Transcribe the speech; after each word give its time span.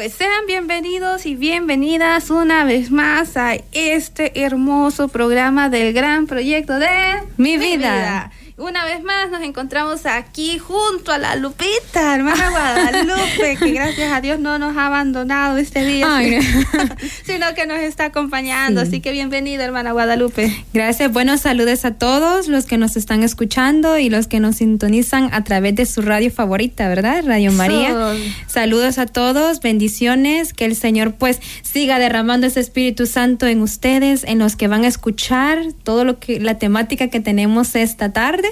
Pues 0.00 0.14
sean 0.14 0.46
bienvenidos 0.46 1.26
y 1.26 1.36
bienvenidas 1.36 2.30
una 2.30 2.64
vez 2.64 2.90
más 2.90 3.36
a 3.36 3.56
este 3.72 4.42
hermoso 4.42 5.08
programa 5.08 5.68
del 5.68 5.92
gran 5.92 6.26
proyecto 6.26 6.78
de 6.78 6.88
Mi, 7.36 7.58
vida. 7.58 8.30
Una 8.60 8.84
vez 8.84 9.02
más 9.02 9.30
nos 9.30 9.40
encontramos 9.40 10.04
aquí 10.04 10.58
junto 10.58 11.12
a 11.12 11.18
la 11.18 11.34
Lupita, 11.34 12.14
hermana 12.14 12.50
Guadalupe, 12.50 13.56
que 13.56 13.70
gracias 13.72 14.12
a 14.12 14.20
Dios 14.20 14.38
no 14.38 14.58
nos 14.58 14.76
ha 14.76 14.88
abandonado 14.88 15.56
este 15.56 15.82
día, 15.82 16.06
sino 17.24 17.54
que 17.54 17.64
nos 17.64 17.78
está 17.78 18.04
acompañando. 18.04 18.82
Así 18.82 19.00
que 19.00 19.12
bienvenida, 19.12 19.64
hermana 19.64 19.92
Guadalupe. 19.92 20.54
Gracias, 20.74 21.10
buenos 21.10 21.40
saludos 21.40 21.86
a 21.86 21.92
todos 21.94 22.48
los 22.48 22.66
que 22.66 22.76
nos 22.76 22.98
están 22.98 23.22
escuchando 23.22 23.96
y 23.96 24.10
los 24.10 24.26
que 24.26 24.40
nos 24.40 24.56
sintonizan 24.56 25.32
a 25.32 25.42
través 25.42 25.74
de 25.76 25.86
su 25.86 26.02
radio 26.02 26.30
favorita, 26.30 26.86
¿verdad? 26.86 27.24
Radio 27.24 27.52
María. 27.52 28.14
Saludos 28.46 28.98
a 28.98 29.06
todos, 29.06 29.60
bendiciones, 29.60 30.52
que 30.52 30.66
el 30.66 30.76
Señor 30.76 31.14
pues 31.14 31.40
siga 31.62 31.98
derramando 31.98 32.46
ese 32.46 32.60
Espíritu 32.60 33.06
Santo 33.06 33.46
en 33.46 33.62
ustedes, 33.62 34.22
en 34.24 34.38
los 34.38 34.56
que 34.56 34.68
van 34.68 34.84
a 34.84 34.88
escuchar 34.88 35.60
todo 35.82 36.04
lo 36.04 36.18
que 36.18 36.40
la 36.40 36.58
temática 36.58 37.08
que 37.08 37.20
tenemos 37.20 37.74
esta 37.74 38.12
tarde 38.12 38.49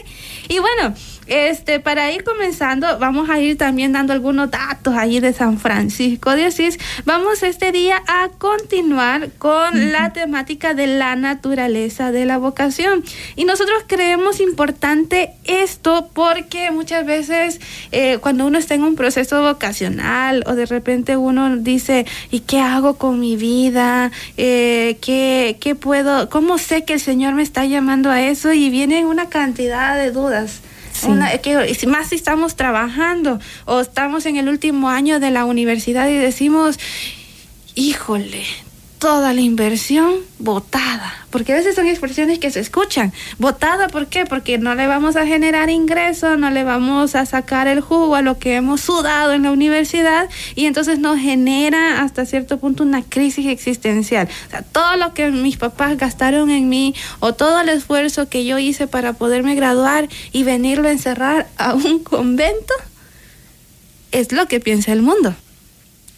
y 0.48 0.58
bueno, 0.58 0.94
este, 1.28 1.80
para 1.80 2.10
ir 2.12 2.24
comenzando, 2.24 2.98
vamos 2.98 3.28
a 3.30 3.38
ir 3.38 3.56
también 3.56 3.92
dando 3.92 4.12
algunos 4.12 4.50
datos 4.50 4.94
ahí 4.94 5.20
de 5.20 5.32
San 5.32 5.58
Francisco 5.58 6.34
de 6.34 6.46
Asís. 6.46 6.78
Vamos 7.04 7.42
este 7.42 7.70
día 7.72 8.02
a 8.06 8.30
continuar 8.38 9.30
con 9.38 9.92
la 9.92 10.12
temática 10.12 10.74
de 10.74 10.86
la 10.86 11.16
naturaleza 11.16 12.12
de 12.12 12.24
la 12.24 12.38
vocación. 12.38 13.04
Y 13.36 13.44
nosotros 13.44 13.84
creemos 13.86 14.40
importante 14.40 15.30
esto 15.44 16.08
porque 16.12 16.70
muchas 16.70 17.04
veces 17.04 17.60
eh, 17.92 18.18
cuando 18.20 18.46
uno 18.46 18.58
está 18.58 18.74
en 18.74 18.82
un 18.82 18.96
proceso 18.96 19.42
vocacional 19.42 20.44
o 20.46 20.54
de 20.54 20.66
repente 20.66 21.16
uno 21.16 21.56
dice, 21.58 22.06
¿y 22.30 22.40
qué 22.40 22.60
hago 22.60 22.94
con 22.94 23.20
mi 23.20 23.36
vida? 23.36 24.10
Eh, 24.36 24.96
¿qué, 25.00 25.58
¿Qué 25.60 25.74
puedo? 25.74 26.28
¿Cómo 26.30 26.58
sé 26.58 26.84
que 26.84 26.94
el 26.94 27.00
Señor 27.00 27.34
me 27.34 27.42
está 27.42 27.64
llamando 27.64 28.10
a 28.10 28.22
eso? 28.22 28.52
Y 28.52 28.70
viene 28.70 29.04
una 29.04 29.28
cantidad 29.28 29.96
de 29.96 30.10
dudas 30.10 30.60
que, 31.42 31.86
más 31.86 32.08
si 32.08 32.14
estamos 32.14 32.56
trabajando 32.56 33.40
o 33.64 33.80
estamos 33.80 34.26
en 34.26 34.36
el 34.36 34.48
último 34.48 34.88
año 34.88 35.20
de 35.20 35.30
la 35.30 35.44
universidad 35.44 36.08
y 36.08 36.16
decimos, 36.16 36.78
híjole, 37.74 38.44
toda 38.98 39.32
la 39.32 39.40
inversión 39.40 40.14
botada, 40.38 41.26
porque 41.30 41.52
a 41.52 41.56
veces 41.56 41.76
son 41.76 41.86
expresiones 41.86 42.38
que 42.38 42.50
se 42.50 42.60
escuchan. 42.60 43.12
Botada, 43.38 43.88
¿por 43.88 44.08
qué? 44.08 44.26
Porque 44.26 44.58
no 44.58 44.74
le 44.74 44.86
vamos 44.86 45.16
a 45.16 45.26
generar 45.26 45.70
ingreso, 45.70 46.36
no 46.36 46.50
le 46.50 46.64
vamos 46.64 47.14
a 47.14 47.24
sacar 47.24 47.68
el 47.68 47.80
jugo 47.80 48.16
a 48.16 48.22
lo 48.22 48.38
que 48.38 48.56
hemos 48.56 48.80
sudado 48.80 49.32
en 49.32 49.44
la 49.44 49.52
universidad 49.52 50.28
y 50.54 50.66
entonces 50.66 50.98
nos 50.98 51.18
genera 51.18 52.02
hasta 52.02 52.26
cierto 52.26 52.58
punto 52.58 52.82
una 52.82 53.02
crisis 53.02 53.46
existencial. 53.46 54.28
O 54.46 54.50
sea, 54.50 54.62
todo 54.62 54.96
lo 54.96 55.14
que 55.14 55.30
mis 55.30 55.56
papás 55.56 55.96
gastaron 55.96 56.50
en 56.50 56.68
mí 56.68 56.94
o 57.20 57.34
todo 57.34 57.60
el 57.60 57.68
esfuerzo 57.68 58.28
que 58.28 58.44
yo 58.44 58.58
hice 58.58 58.88
para 58.88 59.12
poderme 59.12 59.54
graduar 59.54 60.08
y 60.32 60.42
venirlo 60.42 60.88
a 60.88 60.92
encerrar 60.92 61.46
a 61.56 61.74
un 61.74 62.00
convento 62.00 62.74
es 64.10 64.32
lo 64.32 64.46
que 64.48 64.60
piensa 64.60 64.92
el 64.92 65.02
mundo. 65.02 65.34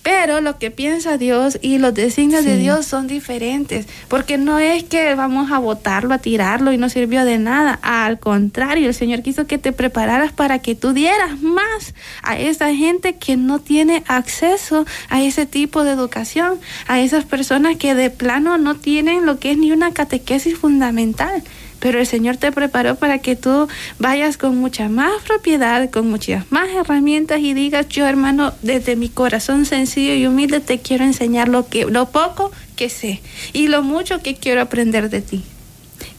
Pero 0.02 0.40
lo 0.40 0.58
que 0.58 0.70
piensa 0.70 1.18
Dios 1.18 1.58
y 1.60 1.78
los 1.78 1.92
designios 1.92 2.44
de 2.44 2.56
Dios 2.56 2.86
son 2.86 3.06
diferentes, 3.06 3.86
porque 4.08 4.38
no 4.38 4.58
es 4.58 4.84
que 4.84 5.14
vamos 5.14 5.52
a 5.52 5.58
botarlo, 5.58 6.14
a 6.14 6.18
tirarlo 6.18 6.72
y 6.72 6.78
no 6.78 6.88
sirvió 6.88 7.24
de 7.24 7.38
nada. 7.38 7.78
Al 7.82 8.18
contrario, 8.18 8.88
el 8.88 8.94
Señor 8.94 9.22
quiso 9.22 9.46
que 9.46 9.58
te 9.58 9.72
prepararas 9.72 10.32
para 10.32 10.58
que 10.58 10.74
tú 10.74 10.94
dieras 10.94 11.40
más 11.42 11.94
a 12.22 12.38
esa 12.38 12.74
gente 12.74 13.16
que 13.16 13.36
no 13.36 13.58
tiene 13.58 14.02
acceso 14.06 14.86
a 15.10 15.22
ese 15.22 15.44
tipo 15.44 15.84
de 15.84 15.92
educación, 15.92 16.58
a 16.86 17.00
esas 17.00 17.26
personas 17.26 17.76
que 17.76 17.94
de 17.94 18.08
plano 18.08 18.56
no 18.56 18.76
tienen 18.76 19.26
lo 19.26 19.38
que 19.38 19.52
es 19.52 19.58
ni 19.58 19.70
una 19.70 19.92
catequesis 19.92 20.56
fundamental 20.56 21.42
pero 21.80 21.98
el 21.98 22.06
Señor 22.06 22.36
te 22.36 22.52
preparó 22.52 22.94
para 22.94 23.18
que 23.18 23.34
tú 23.34 23.66
vayas 23.98 24.36
con 24.36 24.56
mucha 24.56 24.88
más 24.88 25.12
propiedad, 25.26 25.90
con 25.90 26.08
muchas 26.08 26.50
más 26.52 26.68
herramientas 26.68 27.40
y 27.40 27.54
digas, 27.54 27.88
yo 27.88 28.06
hermano, 28.06 28.52
desde 28.62 28.94
mi 28.96 29.08
corazón 29.08 29.66
sencillo 29.66 30.14
y 30.14 30.26
humilde 30.26 30.60
te 30.60 30.78
quiero 30.78 31.04
enseñar 31.04 31.48
lo 31.48 31.68
que 31.68 31.86
lo 31.86 32.10
poco 32.10 32.52
que 32.76 32.88
sé 32.88 33.20
y 33.52 33.68
lo 33.68 33.82
mucho 33.82 34.22
que 34.22 34.36
quiero 34.36 34.60
aprender 34.60 35.10
de 35.10 35.22
ti. 35.22 35.44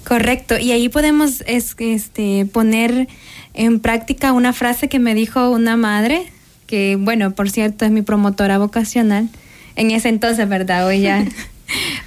Correcto, 0.03 0.57
y 0.57 0.71
ahí 0.71 0.89
podemos 0.89 1.43
este, 1.45 2.45
poner 2.51 3.07
en 3.53 3.79
práctica 3.79 4.33
una 4.33 4.51
frase 4.51 4.89
que 4.89 4.99
me 4.99 5.13
dijo 5.13 5.51
una 5.51 5.77
madre, 5.77 6.25
que 6.65 6.97
bueno, 6.99 7.31
por 7.31 7.49
cierto 7.51 7.85
es 7.85 7.91
mi 7.91 8.01
promotora 8.01 8.57
vocacional, 8.57 9.29
en 9.75 9.91
ese 9.91 10.09
entonces, 10.09 10.49
¿verdad? 10.49 10.87
Hoy 10.87 11.01
ya 11.01 11.23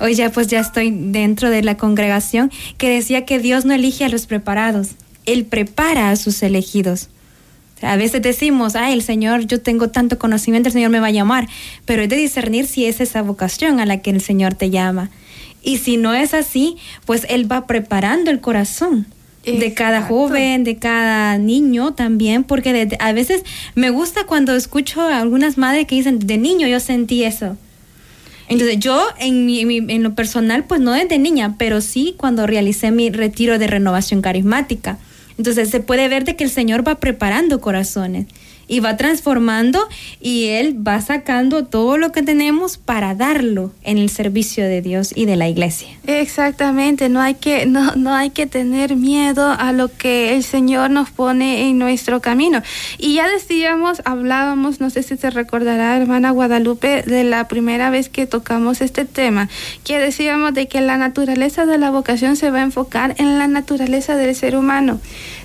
hoy 0.00 0.14
ya 0.14 0.30
pues 0.30 0.46
ya 0.48 0.60
estoy 0.60 0.90
dentro 0.90 1.50
de 1.50 1.62
la 1.62 1.76
congregación, 1.76 2.50
que 2.78 2.88
decía 2.88 3.24
que 3.24 3.38
Dios 3.38 3.64
no 3.64 3.74
elige 3.74 4.04
a 4.04 4.08
los 4.08 4.26
preparados, 4.26 4.90
Él 5.26 5.44
prepara 5.44 6.10
a 6.10 6.16
sus 6.16 6.42
elegidos. 6.42 7.08
a 7.82 7.96
veces 7.96 8.22
decimos, 8.22 8.76
ay, 8.76 8.94
el 8.94 9.02
Señor, 9.02 9.46
yo 9.46 9.60
tengo 9.60 9.88
tanto 9.88 10.18
conocimiento, 10.18 10.68
el 10.68 10.72
Señor 10.72 10.90
me 10.90 11.00
va 11.00 11.08
a 11.08 11.12
llamar, 11.12 11.48
pero 11.84 12.02
es 12.02 12.08
de 12.08 12.16
discernir 12.16 12.66
si 12.66 12.86
es 12.86 13.00
esa 13.00 13.22
vocación 13.22 13.80
a 13.80 13.86
la 13.86 13.98
que 13.98 14.10
el 14.10 14.20
Señor 14.20 14.54
te 14.54 14.70
llama. 14.70 15.10
Y 15.62 15.78
si 15.78 15.96
no 15.96 16.14
es 16.14 16.34
así, 16.34 16.76
pues 17.06 17.26
Él 17.28 17.50
va 17.50 17.66
preparando 17.66 18.30
el 18.30 18.40
corazón 18.40 19.06
de 19.44 19.74
cada 19.74 20.02
joven, 20.02 20.64
de 20.64 20.76
cada 20.76 21.36
niño 21.38 21.94
también, 21.94 22.44
porque 22.44 22.88
a 22.98 23.12
veces 23.12 23.44
me 23.74 23.90
gusta 23.90 24.24
cuando 24.24 24.54
escucho 24.56 25.02
a 25.02 25.18
algunas 25.20 25.58
madres 25.58 25.86
que 25.86 25.96
dicen, 25.96 26.18
de 26.18 26.38
niño 26.38 26.66
yo 26.66 26.80
sentí 26.80 27.24
eso. 27.24 27.56
Entonces 28.48 28.78
yo 28.78 29.06
en, 29.18 29.46
mi, 29.46 29.60
en 29.60 30.02
lo 30.02 30.14
personal, 30.14 30.64
pues 30.64 30.80
no 30.80 30.92
desde 30.92 31.18
niña, 31.18 31.56
pero 31.58 31.80
sí 31.80 32.14
cuando 32.16 32.46
realicé 32.46 32.90
mi 32.90 33.10
retiro 33.10 33.58
de 33.58 33.66
renovación 33.66 34.20
carismática. 34.22 34.98
Entonces 35.38 35.70
se 35.70 35.80
puede 35.80 36.08
ver 36.08 36.24
de 36.24 36.36
que 36.36 36.44
el 36.44 36.50
Señor 36.50 36.86
va 36.86 36.96
preparando 36.96 37.60
corazones 37.60 38.26
y 38.66 38.80
va 38.80 38.96
transformando 38.96 39.86
y 40.20 40.46
Él 40.46 40.76
va 40.86 41.00
sacando 41.00 41.64
todo 41.64 41.98
lo 41.98 42.12
que 42.12 42.22
tenemos 42.22 42.78
para 42.78 43.14
darlo 43.14 43.72
en 43.82 43.98
el 43.98 44.10
servicio 44.10 44.64
de 44.64 44.82
Dios 44.82 45.12
y 45.14 45.26
de 45.26 45.36
la 45.36 45.48
iglesia. 45.48 45.88
Exactamente, 46.06 47.08
no 47.08 47.20
hay 47.20 47.34
que, 47.34 47.66
no, 47.66 47.94
no 47.96 48.14
hay 48.14 48.30
que 48.30 48.46
tener 48.46 48.96
miedo 48.96 49.50
a 49.50 49.72
lo 49.72 49.88
que 49.88 50.34
el 50.34 50.42
Señor 50.42 50.90
nos 50.90 51.10
pone 51.10 51.68
en 51.68 51.78
nuestro 51.78 52.20
camino. 52.20 52.62
Y 52.98 53.14
ya 53.14 53.28
decíamos, 53.28 54.02
hablábamos, 54.04 54.80
no 54.80 54.90
sé 54.90 55.02
si 55.02 55.16
se 55.16 55.30
recordará, 55.30 55.96
hermana 55.96 56.30
Guadalupe, 56.30 57.02
de 57.02 57.24
la 57.24 57.48
primera 57.48 57.90
vez 57.90 58.08
que 58.08 58.26
tocamos 58.26 58.80
este 58.80 59.04
tema, 59.04 59.48
que 59.84 59.98
decíamos 59.98 60.54
de 60.54 60.68
que 60.68 60.80
la 60.80 60.96
naturaleza 60.96 61.66
de 61.66 61.78
la 61.78 61.90
vocación 61.90 62.36
se 62.36 62.50
va 62.50 62.60
a 62.60 62.62
enfocar 62.62 63.14
en 63.18 63.38
la 63.38 63.46
naturaleza 63.46 64.16
del 64.16 64.34
ser 64.34 64.56
humano. 64.56 65.00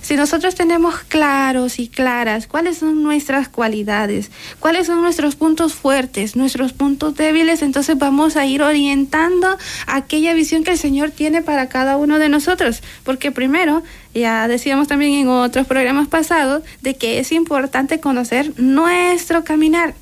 Si 0.09 0.15
nosotros 0.15 0.55
tenemos 0.55 1.01
claros 1.01 1.77
y 1.77 1.87
claras 1.87 2.47
cuáles 2.47 2.79
son 2.79 3.03
nuestras 3.03 3.47
cualidades, 3.47 4.31
cuáles 4.59 4.87
son 4.87 5.03
nuestros 5.03 5.35
puntos 5.35 5.75
fuertes, 5.75 6.35
nuestros 6.35 6.73
puntos 6.73 7.13
débiles, 7.13 7.61
entonces 7.61 7.95
vamos 7.95 8.35
a 8.35 8.43
ir 8.47 8.63
orientando 8.63 9.55
aquella 9.85 10.33
visión 10.33 10.63
que 10.63 10.71
el 10.71 10.79
Señor 10.79 11.11
tiene 11.11 11.43
para 11.43 11.69
cada 11.69 11.95
uno 11.97 12.17
de 12.17 12.27
nosotros. 12.27 12.81
Porque 13.03 13.31
primero, 13.31 13.83
ya 14.15 14.47
decíamos 14.47 14.87
también 14.87 15.13
en 15.13 15.27
otros 15.27 15.67
programas 15.67 16.07
pasados, 16.07 16.63
de 16.81 16.95
que 16.95 17.19
es 17.19 17.31
importante 17.31 17.99
conocer 17.99 18.59
nuestro 18.59 19.43
caminar 19.43 19.93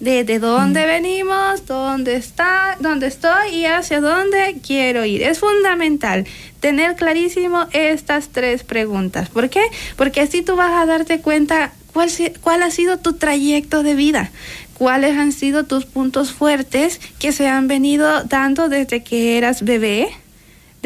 de, 0.00 0.38
dónde 0.38 0.82
mm. 0.82 0.86
venimos, 0.86 1.66
dónde 1.66 2.16
está, 2.16 2.76
dónde 2.80 3.06
estoy 3.06 3.50
y 3.50 3.66
hacia 3.66 4.00
dónde 4.00 4.56
quiero 4.64 5.04
ir. 5.04 5.22
Es 5.22 5.38
fundamental 5.38 6.26
tener 6.60 6.96
clarísimo 6.96 7.66
estas 7.72 8.28
tres 8.28 8.62
preguntas. 8.62 9.28
¿Por 9.28 9.48
qué? 9.48 9.62
Porque 9.96 10.20
así 10.20 10.42
tú 10.42 10.56
vas 10.56 10.72
a 10.72 10.86
darte 10.86 11.20
cuenta 11.20 11.72
cuál, 11.92 12.10
cuál 12.42 12.62
ha 12.62 12.70
sido 12.70 12.98
tu 12.98 13.14
trayecto 13.14 13.82
de 13.82 13.94
vida, 13.94 14.30
cuáles 14.74 15.16
han 15.16 15.32
sido 15.32 15.64
tus 15.64 15.86
puntos 15.86 16.32
fuertes 16.32 17.00
que 17.18 17.32
se 17.32 17.48
han 17.48 17.68
venido 17.68 18.24
dando 18.24 18.68
desde 18.68 19.02
que 19.02 19.38
eras 19.38 19.62
bebé 19.62 20.08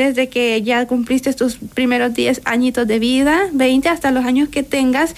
desde 0.01 0.29
que 0.29 0.63
ya 0.63 0.87
cumpliste 0.87 1.33
tus 1.35 1.57
primeros 1.57 2.15
10 2.15 2.41
añitos 2.45 2.87
de 2.87 2.99
vida, 2.99 3.49
20 3.53 3.89
hasta 3.91 4.11
los 4.11 4.25
años 4.25 4.49
que 4.49 4.63
tengas, 4.63 5.15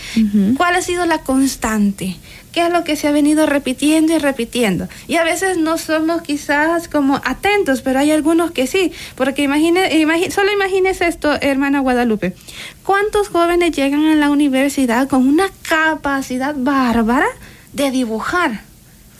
¿cuál 0.56 0.74
ha 0.74 0.82
sido 0.82 1.06
la 1.06 1.18
constante? 1.18 2.16
¿Qué 2.52 2.66
es 2.66 2.72
lo 2.72 2.84
que 2.84 2.96
se 2.96 3.06
ha 3.08 3.12
venido 3.12 3.46
repitiendo 3.46 4.12
y 4.12 4.18
repitiendo? 4.18 4.88
Y 5.06 5.16
a 5.16 5.24
veces 5.24 5.56
no 5.56 5.78
somos 5.78 6.20
quizás 6.22 6.88
como 6.88 7.20
atentos, 7.24 7.80
pero 7.80 8.00
hay 8.00 8.10
algunos 8.10 8.50
que 8.50 8.66
sí, 8.66 8.92
porque 9.14 9.42
imagine, 9.42 9.98
imagine, 9.98 10.30
solo 10.30 10.52
imagínese 10.52 11.06
esto, 11.06 11.32
hermana 11.40 11.80
Guadalupe. 11.80 12.34
¿Cuántos 12.84 13.28
jóvenes 13.28 13.70
llegan 13.70 14.04
a 14.04 14.16
la 14.16 14.30
universidad 14.30 15.08
con 15.08 15.28
una 15.28 15.46
capacidad 15.66 16.54
bárbara 16.58 17.28
de 17.72 17.90
dibujar? 17.90 18.71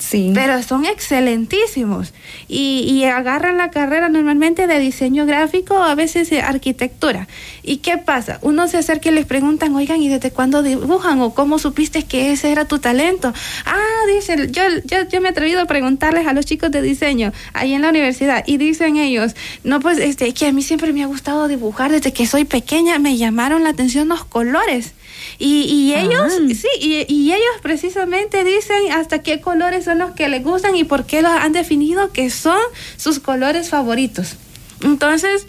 Sí. 0.02 0.32
Pero 0.34 0.60
son 0.64 0.84
excelentísimos 0.84 2.12
y, 2.48 2.80
y, 2.80 3.04
agarran 3.04 3.56
la 3.56 3.70
carrera 3.70 4.08
normalmente 4.08 4.66
de 4.66 4.80
diseño 4.80 5.26
gráfico 5.26 5.74
o 5.74 5.82
a 5.82 5.94
veces 5.94 6.28
de 6.28 6.42
arquitectura. 6.42 7.28
¿Y 7.62 7.78
qué 7.78 7.98
pasa? 7.98 8.38
Uno 8.42 8.66
se 8.66 8.78
acerca 8.78 9.10
y 9.10 9.12
les 9.12 9.26
preguntan, 9.26 9.74
oigan, 9.76 10.02
¿y 10.02 10.08
desde 10.08 10.32
cuándo 10.32 10.62
dibujan? 10.62 11.20
¿O 11.20 11.34
cómo 11.34 11.60
supiste 11.60 12.02
que 12.02 12.32
ese 12.32 12.50
era 12.50 12.64
tu 12.64 12.80
talento? 12.80 13.32
Ah, 13.64 13.78
dicen, 14.12 14.52
yo, 14.52 14.62
yo, 14.84 15.08
yo 15.08 15.20
me 15.20 15.28
he 15.28 15.30
atrevido 15.30 15.60
a 15.60 15.66
preguntarles 15.66 16.26
a 16.26 16.32
los 16.32 16.46
chicos 16.46 16.72
de 16.72 16.82
diseño 16.82 17.32
ahí 17.52 17.72
en 17.72 17.82
la 17.82 17.90
universidad 17.90 18.42
y 18.44 18.56
dicen 18.56 18.96
ellos, 18.96 19.36
no, 19.62 19.78
pues 19.78 19.98
este, 19.98 20.34
que 20.34 20.46
a 20.46 20.52
mí 20.52 20.62
siempre 20.62 20.92
me 20.92 21.04
ha 21.04 21.06
gustado 21.06 21.46
dibujar 21.46 21.92
desde 21.92 22.12
que 22.12 22.26
soy 22.26 22.44
pequeña, 22.44 22.98
me 22.98 23.16
llamaron 23.16 23.62
la 23.62 23.70
atención 23.70 24.08
los 24.08 24.24
colores. 24.24 24.94
Y, 25.38 25.64
y 25.64 25.94
ellos, 25.94 26.32
ah. 26.40 26.54
sí, 26.54 26.68
y, 26.80 27.04
y, 27.12 27.32
ellos 27.32 27.60
precisamente 27.62 28.44
dicen 28.44 28.92
hasta 28.92 29.22
qué 29.22 29.40
colores 29.40 29.84
son 29.84 29.98
los 29.98 30.12
que 30.12 30.28
les 30.28 30.42
gustan 30.42 30.76
y 30.76 30.84
por 30.84 31.04
qué 31.04 31.22
los 31.22 31.32
han 31.32 31.52
definido 31.52 32.12
que 32.12 32.30
son 32.30 32.60
sus 32.96 33.18
colores 33.18 33.70
favoritos. 33.70 34.36
Entonces, 34.82 35.46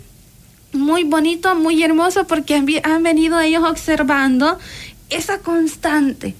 muy 0.74 1.04
bonito, 1.04 1.56
muy 1.56 1.84
hermoso 1.84 2.26
porque 2.28 2.56
han, 2.56 2.68
han 2.84 3.04
venido 3.04 3.40
ellos 3.40 3.64
observando 3.64 4.58
esa 5.10 5.40
constante. 5.40 6.36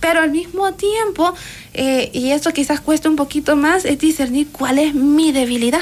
Pero 0.00 0.20
al 0.20 0.30
mismo 0.30 0.72
tiempo, 0.74 1.34
eh, 1.74 2.10
y 2.12 2.30
eso 2.30 2.52
quizás 2.52 2.80
cuesta 2.80 3.08
un 3.08 3.16
poquito 3.16 3.56
más, 3.56 3.84
es 3.84 3.98
discernir 3.98 4.48
cuál 4.52 4.78
es 4.78 4.94
mi 4.94 5.32
debilidad. 5.32 5.80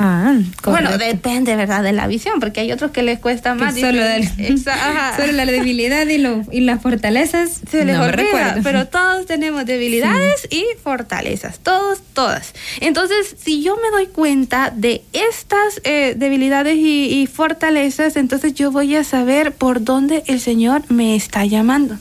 Ah, 0.00 0.38
bueno, 0.62 0.96
depende, 0.96 1.56
¿verdad? 1.56 1.82
De 1.82 1.92
la 1.92 2.06
visión, 2.06 2.38
porque 2.38 2.60
hay 2.60 2.70
otros 2.70 2.92
que 2.92 3.02
les 3.02 3.18
cuesta 3.18 3.56
más. 3.56 3.74
Solo, 3.74 4.02
del, 4.02 4.28
solo, 5.16 5.32
la 5.32 5.44
debilidad 5.44 6.06
y, 6.06 6.18
lo, 6.18 6.44
y 6.52 6.60
las 6.60 6.80
fortalezas 6.80 7.60
se 7.68 7.84
les 7.84 7.96
no 7.96 8.04
olvida, 8.04 8.60
pero 8.62 8.86
todos 8.86 9.26
tenemos 9.26 9.66
debilidades 9.66 10.46
sí. 10.48 10.58
y 10.58 10.82
fortalezas, 10.82 11.58
todos, 11.58 12.00
todas. 12.12 12.54
Entonces, 12.80 13.34
si 13.42 13.62
yo 13.62 13.76
me 13.76 13.90
doy 13.90 14.06
cuenta 14.06 14.72
de 14.74 15.02
estas 15.12 15.80
eh, 15.82 16.14
debilidades 16.16 16.76
y, 16.76 17.20
y 17.20 17.26
fortalezas, 17.26 18.16
entonces 18.16 18.54
yo 18.54 18.70
voy 18.70 18.94
a 18.94 19.02
saber 19.02 19.52
por 19.52 19.82
dónde 19.82 20.22
el 20.26 20.38
Señor 20.38 20.82
me 20.88 21.16
está 21.16 21.44
llamando. 21.44 21.98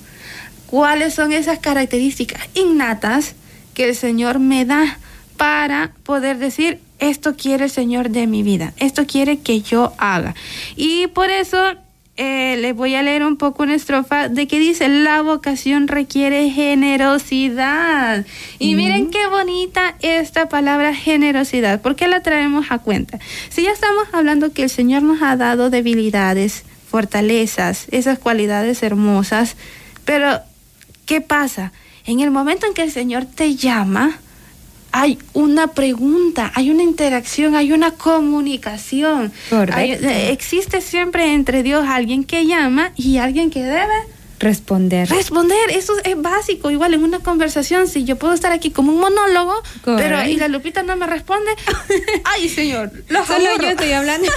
¿Cuáles 0.68 1.16
son 1.16 1.32
esas 1.32 1.60
características 1.60 2.42
innatas 2.54 3.34
que 3.74 3.90
el 3.90 3.96
Señor 3.96 4.40
me 4.40 4.66
da 4.66 5.00
para 5.38 5.92
poder 6.04 6.38
decir, 6.40 6.80
esto 7.00 7.36
quiere 7.36 7.66
el 7.66 7.70
Señor 7.70 8.10
de 8.10 8.28
mi 8.28 8.44
vida, 8.44 8.74
esto 8.78 9.06
quiere 9.06 9.40
que 9.40 9.62
yo 9.62 9.94
haga. 9.98 10.36
Y 10.76 11.08
por 11.08 11.30
eso 11.30 11.58
eh, 12.20 12.58
les 12.58 12.76
voy 12.76 12.96
a 12.96 13.04
leer 13.04 13.24
un 13.24 13.38
poco 13.38 13.62
una 13.62 13.76
estrofa 13.76 14.28
de 14.28 14.48
que 14.48 14.58
dice, 14.58 14.90
la 14.90 15.22
vocación 15.22 15.88
requiere 15.88 16.50
generosidad. 16.50 18.26
Y 18.58 18.74
mm. 18.74 18.78
miren 18.78 19.10
qué 19.12 19.28
bonita 19.28 19.96
esta 20.02 20.50
palabra 20.50 20.96
generosidad, 20.96 21.80
¿por 21.80 21.96
qué 21.96 22.08
la 22.08 22.24
traemos 22.24 22.72
a 22.72 22.80
cuenta? 22.80 23.20
Si 23.50 23.62
ya 23.62 23.72
estamos 23.72 24.08
hablando 24.14 24.52
que 24.52 24.64
el 24.64 24.72
Señor 24.72 25.04
nos 25.04 25.22
ha 25.22 25.36
dado 25.36 25.70
debilidades, 25.70 26.64
fortalezas, 26.90 27.86
esas 27.92 28.18
cualidades 28.18 28.82
hermosas, 28.82 29.56
pero 30.04 30.40
¿qué 31.06 31.22
pasa? 31.22 31.72
En 32.06 32.22
el 32.22 32.32
momento 32.32 32.66
en 32.66 32.74
que 32.74 32.82
el 32.82 32.92
Señor 32.92 33.26
te 33.26 33.56
llama, 33.56 34.18
hay 35.00 35.20
una 35.34 35.68
pregunta, 35.68 36.52
hay 36.56 36.72
una 36.72 36.82
interacción, 36.82 37.56
hay 37.56 37.72
una 37.72 37.92
comunicación. 37.92 39.32
Hay, 39.72 39.92
existe 40.32 40.82
siempre 40.82 41.34
entre 41.34 41.62
Dios 41.62 41.86
alguien 41.88 42.24
que 42.24 42.48
llama 42.48 42.92
y 42.96 43.18
alguien 43.18 43.52
que 43.52 43.62
debe 43.62 43.94
responder. 44.40 45.10
Responder, 45.10 45.70
eso 45.72 45.94
es 46.04 46.22
básico. 46.22 46.70
Igual 46.72 46.94
en 46.94 47.04
una 47.04 47.20
conversación, 47.20 47.88
si 47.88 48.04
yo 48.04 48.18
puedo 48.18 48.34
estar 48.34 48.52
aquí 48.52 48.72
como 48.72 48.92
un 48.92 49.00
monólogo, 49.00 49.54
Correcto. 49.84 49.96
pero 49.98 50.24
y 50.30 50.36
la 50.38 50.48
Lupita 50.48 50.84
no 50.84 50.96
me 50.96 51.08
responde, 51.08 51.50
ay 52.24 52.50
señor, 52.50 52.92
los 53.10 53.28
solo 53.28 53.50
aburro. 53.50 53.64
yo 53.64 53.70
estoy 53.70 53.92
hablando, 53.92 54.32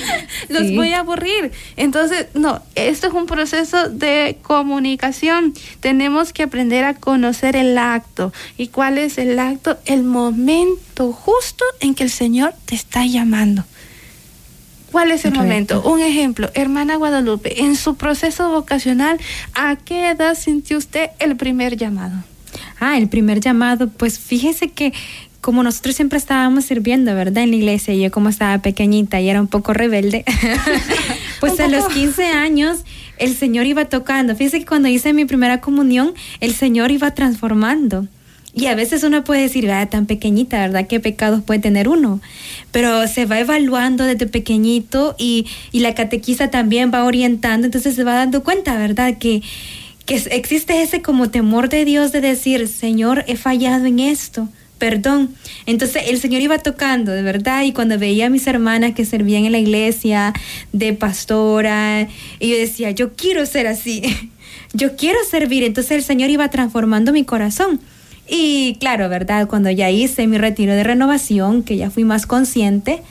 los 0.48 0.62
sí. 0.62 0.76
voy 0.76 0.92
a 0.92 1.00
aburrir. 1.00 1.52
Entonces, 1.76 2.26
no, 2.34 2.62
esto 2.74 3.08
es 3.08 3.12
un 3.12 3.26
proceso 3.26 3.88
de 3.88 4.38
comunicación. 4.42 5.54
Tenemos 5.80 6.32
que 6.32 6.44
aprender 6.44 6.84
a 6.84 6.94
conocer 6.94 7.56
el 7.56 7.76
acto. 7.78 8.32
¿Y 8.56 8.68
cuál 8.68 8.98
es 8.98 9.18
el 9.18 9.38
acto? 9.38 9.78
El 9.84 10.02
momento 10.04 11.12
justo 11.12 11.64
en 11.80 11.94
que 11.94 12.04
el 12.04 12.10
Señor 12.10 12.54
te 12.66 12.74
está 12.74 13.04
llamando. 13.06 13.64
¿Cuál 14.92 15.10
es 15.12 15.24
el 15.24 15.32
Correcto. 15.32 15.76
momento? 15.76 15.90
Un 15.90 16.00
ejemplo, 16.00 16.50
hermana 16.54 16.96
Guadalupe, 16.96 17.62
en 17.62 17.76
su 17.76 17.96
proceso 17.96 18.50
vocacional, 18.50 19.18
¿a 19.54 19.76
qué 19.76 20.10
edad 20.10 20.34
sintió 20.34 20.78
usted 20.78 21.10
el 21.18 21.36
primer 21.36 21.76
llamado? 21.76 22.16
Ah, 22.80 22.98
el 22.98 23.08
primer 23.08 23.40
llamado, 23.40 23.88
pues 23.88 24.18
fíjese 24.18 24.70
que 24.70 24.92
como 25.40 25.62
nosotros 25.62 25.96
siempre 25.96 26.18
estábamos 26.18 26.66
sirviendo, 26.66 27.14
¿verdad? 27.14 27.44
En 27.44 27.50
la 27.50 27.56
iglesia, 27.56 27.94
y 27.94 28.02
yo 28.02 28.10
como 28.10 28.28
estaba 28.28 28.58
pequeñita 28.58 29.20
y 29.20 29.30
era 29.30 29.40
un 29.40 29.46
poco 29.46 29.72
rebelde, 29.72 30.24
pues 31.40 31.58
a 31.60 31.68
los 31.68 31.88
15 31.88 32.26
años 32.26 32.80
el 33.18 33.34
Señor 33.34 33.66
iba 33.66 33.86
tocando. 33.86 34.36
Fíjese 34.36 34.60
que 34.60 34.66
cuando 34.66 34.88
hice 34.88 35.12
mi 35.12 35.24
primera 35.24 35.60
comunión, 35.60 36.14
el 36.40 36.54
Señor 36.54 36.90
iba 36.90 37.14
transformando. 37.14 38.06
Y 38.52 38.66
a 38.66 38.74
veces 38.74 39.04
uno 39.04 39.22
puede 39.22 39.42
decir, 39.42 39.70
ah, 39.70 39.86
tan 39.86 40.06
pequeñita, 40.06 40.58
¿verdad? 40.58 40.86
¿Qué 40.88 40.98
pecados 40.98 41.42
puede 41.42 41.60
tener 41.60 41.88
uno? 41.88 42.20
Pero 42.72 43.06
se 43.06 43.24
va 43.24 43.38
evaluando 43.38 44.04
desde 44.04 44.26
pequeñito 44.26 45.14
y, 45.18 45.46
y 45.70 45.80
la 45.80 45.94
catequista 45.94 46.50
también 46.50 46.90
va 46.92 47.04
orientando, 47.04 47.66
entonces 47.66 47.94
se 47.94 48.02
va 48.02 48.14
dando 48.14 48.42
cuenta, 48.42 48.76
¿verdad? 48.76 49.18
Que, 49.18 49.42
que 50.04 50.16
existe 50.32 50.82
ese 50.82 51.00
como 51.00 51.30
temor 51.30 51.68
de 51.68 51.84
Dios 51.84 52.10
de 52.10 52.20
decir, 52.20 52.66
Señor, 52.66 53.24
he 53.28 53.36
fallado 53.36 53.86
en 53.86 54.00
esto, 54.00 54.48
perdón. 54.78 55.32
Entonces 55.66 56.04
el 56.08 56.18
Señor 56.18 56.42
iba 56.42 56.58
tocando, 56.58 57.12
de 57.12 57.22
verdad, 57.22 57.62
y 57.62 57.72
cuando 57.72 57.98
veía 58.00 58.26
a 58.26 58.30
mis 58.30 58.48
hermanas 58.48 58.94
que 58.94 59.04
servían 59.04 59.44
en 59.44 59.52
la 59.52 59.58
iglesia 59.58 60.32
de 60.72 60.92
pastora, 60.92 62.08
y 62.40 62.50
yo 62.50 62.56
decía, 62.56 62.90
yo 62.90 63.12
quiero 63.14 63.46
ser 63.46 63.68
así, 63.68 64.02
yo 64.72 64.96
quiero 64.96 65.20
servir, 65.30 65.62
entonces 65.62 65.92
el 65.92 66.02
Señor 66.02 66.30
iba 66.30 66.50
transformando 66.50 67.12
mi 67.12 67.24
corazón. 67.24 67.80
Y 68.28 68.76
claro, 68.78 69.08
¿verdad? 69.08 69.48
Cuando 69.48 69.70
ya 69.70 69.90
hice 69.90 70.26
mi 70.26 70.38
retiro 70.38 70.72
de 70.74 70.84
renovación, 70.84 71.62
que 71.62 71.76
ya 71.76 71.90
fui 71.90 72.04
más 72.04 72.26
consciente, 72.26 73.02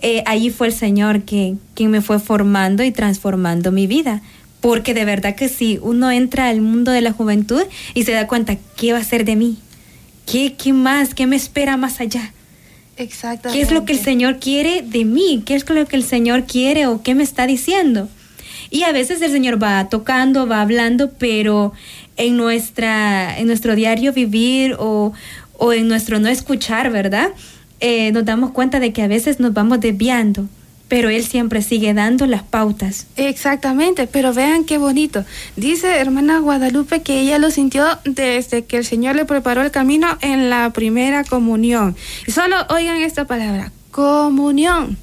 eh, 0.00 0.22
ahí 0.26 0.50
fue 0.50 0.68
el 0.68 0.72
Señor 0.72 1.22
que, 1.22 1.56
quien 1.74 1.90
me 1.90 2.00
fue 2.00 2.18
formando 2.20 2.84
y 2.84 2.92
transformando 2.92 3.72
mi 3.72 3.86
vida. 3.86 4.22
Porque 4.60 4.94
de 4.94 5.04
verdad 5.04 5.34
que 5.34 5.48
si 5.48 5.78
uno 5.82 6.10
entra 6.10 6.48
al 6.48 6.60
mundo 6.60 6.90
de 6.90 7.00
la 7.00 7.12
juventud 7.12 7.62
y 7.94 8.04
se 8.04 8.12
da 8.12 8.26
cuenta, 8.26 8.56
¿qué 8.76 8.92
va 8.92 8.98
a 8.98 9.04
ser 9.04 9.24
de 9.24 9.36
mí? 9.36 9.58
¿Qué, 10.26 10.54
qué 10.54 10.72
más? 10.72 11.14
¿Qué 11.14 11.26
me 11.26 11.36
espera 11.36 11.76
más 11.76 12.00
allá? 12.00 12.32
Exactamente. 12.96 13.58
¿Qué 13.58 13.64
es 13.64 13.72
lo 13.72 13.84
que 13.84 13.92
el 13.92 14.00
Señor 14.00 14.40
quiere 14.40 14.82
de 14.82 15.04
mí? 15.04 15.42
¿Qué 15.46 15.54
es 15.54 15.68
lo 15.68 15.86
que 15.86 15.96
el 15.96 16.04
Señor 16.04 16.44
quiere 16.44 16.86
o 16.86 17.02
qué 17.02 17.14
me 17.14 17.22
está 17.22 17.46
diciendo? 17.46 18.08
Y 18.70 18.82
a 18.82 18.92
veces 18.92 19.22
el 19.22 19.30
Señor 19.30 19.62
va 19.62 19.88
tocando, 19.88 20.46
va 20.46 20.60
hablando, 20.60 21.10
pero 21.12 21.72
en, 22.16 22.36
nuestra, 22.36 23.38
en 23.38 23.46
nuestro 23.46 23.74
diario 23.74 24.12
vivir 24.12 24.76
o, 24.78 25.12
o 25.58 25.72
en 25.72 25.88
nuestro 25.88 26.18
no 26.18 26.28
escuchar, 26.28 26.90
¿verdad? 26.90 27.30
Eh, 27.80 28.10
nos 28.12 28.24
damos 28.24 28.50
cuenta 28.50 28.80
de 28.80 28.92
que 28.92 29.02
a 29.02 29.08
veces 29.08 29.38
nos 29.38 29.54
vamos 29.54 29.80
desviando, 29.80 30.46
pero 30.88 31.10
Él 31.10 31.24
siempre 31.24 31.62
sigue 31.62 31.94
dando 31.94 32.26
las 32.26 32.42
pautas. 32.42 33.06
Exactamente, 33.16 34.06
pero 34.06 34.34
vean 34.34 34.64
qué 34.64 34.78
bonito. 34.78 35.24
Dice 35.56 35.98
hermana 35.98 36.40
Guadalupe 36.40 37.02
que 37.02 37.20
ella 37.20 37.38
lo 37.38 37.50
sintió 37.50 37.86
desde 38.04 38.64
que 38.64 38.78
el 38.78 38.84
Señor 38.84 39.14
le 39.14 39.24
preparó 39.26 39.62
el 39.62 39.70
camino 39.70 40.18
en 40.20 40.50
la 40.50 40.70
primera 40.70 41.24
comunión. 41.24 41.96
Y 42.26 42.32
solo 42.32 42.56
oigan 42.70 43.00
esta 43.00 43.26
palabra, 43.26 43.70
comunión. 43.92 44.98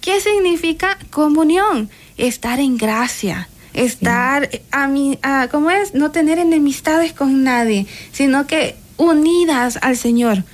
¿Qué 0.00 0.20
significa 0.20 0.98
comunión? 1.10 1.90
Estar 2.26 2.60
en 2.60 2.76
gracia 2.76 3.48
estar 3.72 4.48
sí. 4.50 4.60
a 4.70 4.86
mi, 4.88 5.18
a, 5.22 5.48
¿cómo 5.50 5.70
es? 5.70 5.94
No 5.94 6.10
tener 6.10 6.38
enemistades 6.38 7.12
con 7.12 7.44
nadie, 7.44 7.86
sino 8.12 8.46
que 8.46 8.76
unidas 8.96 9.78
al 9.80 9.96
Señor. 9.96 10.44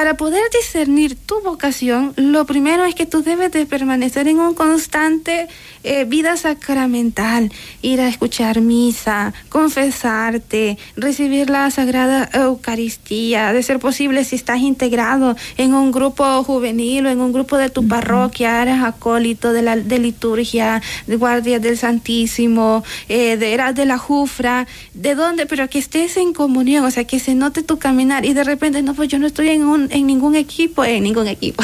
Para 0.00 0.14
poder 0.14 0.42
discernir 0.50 1.14
tu 1.14 1.42
vocación, 1.42 2.14
lo 2.16 2.46
primero 2.46 2.86
es 2.86 2.94
que 2.94 3.04
tú 3.04 3.22
debes 3.22 3.52
de 3.52 3.66
permanecer 3.66 4.28
en 4.28 4.38
un 4.38 4.54
constante 4.54 5.46
eh, 5.84 6.06
vida 6.06 6.38
sacramental, 6.38 7.52
ir 7.82 8.00
a 8.00 8.08
escuchar 8.08 8.62
misa, 8.62 9.34
confesarte, 9.50 10.78
recibir 10.96 11.50
la 11.50 11.70
Sagrada 11.70 12.30
Eucaristía, 12.32 13.52
de 13.52 13.62
ser 13.62 13.78
posible 13.78 14.24
si 14.24 14.36
estás 14.36 14.60
integrado 14.60 15.36
en 15.58 15.74
un 15.74 15.92
grupo 15.92 16.24
juvenil 16.44 17.04
o 17.04 17.10
en 17.10 17.20
un 17.20 17.34
grupo 17.34 17.58
de 17.58 17.68
tu 17.68 17.86
parroquia, 17.86 18.62
eres 18.62 18.82
acólito 18.82 19.52
de 19.52 19.60
la 19.60 19.76
de 19.76 19.98
liturgia, 19.98 20.80
de 21.06 21.16
guardia 21.16 21.58
del 21.58 21.76
Santísimo, 21.76 22.84
eh, 23.10 23.36
de, 23.36 23.52
eras 23.52 23.74
de 23.74 23.84
la 23.84 23.98
Jufra, 23.98 24.66
de 24.94 25.14
dónde, 25.14 25.44
pero 25.44 25.68
que 25.68 25.78
estés 25.78 26.16
en 26.16 26.32
comunión, 26.32 26.86
o 26.86 26.90
sea, 26.90 27.04
que 27.04 27.18
se 27.18 27.34
note 27.34 27.62
tu 27.62 27.78
caminar 27.78 28.24
y 28.24 28.32
de 28.32 28.44
repente, 28.44 28.80
no, 28.82 28.94
pues 28.94 29.10
yo 29.10 29.18
no 29.18 29.26
estoy 29.26 29.50
en, 29.50 29.64
un, 29.64 29.89
en 29.90 30.06
ningún 30.06 30.36
equipo, 30.36 30.84
en 30.84 31.02
ningún 31.02 31.28
equipo, 31.28 31.62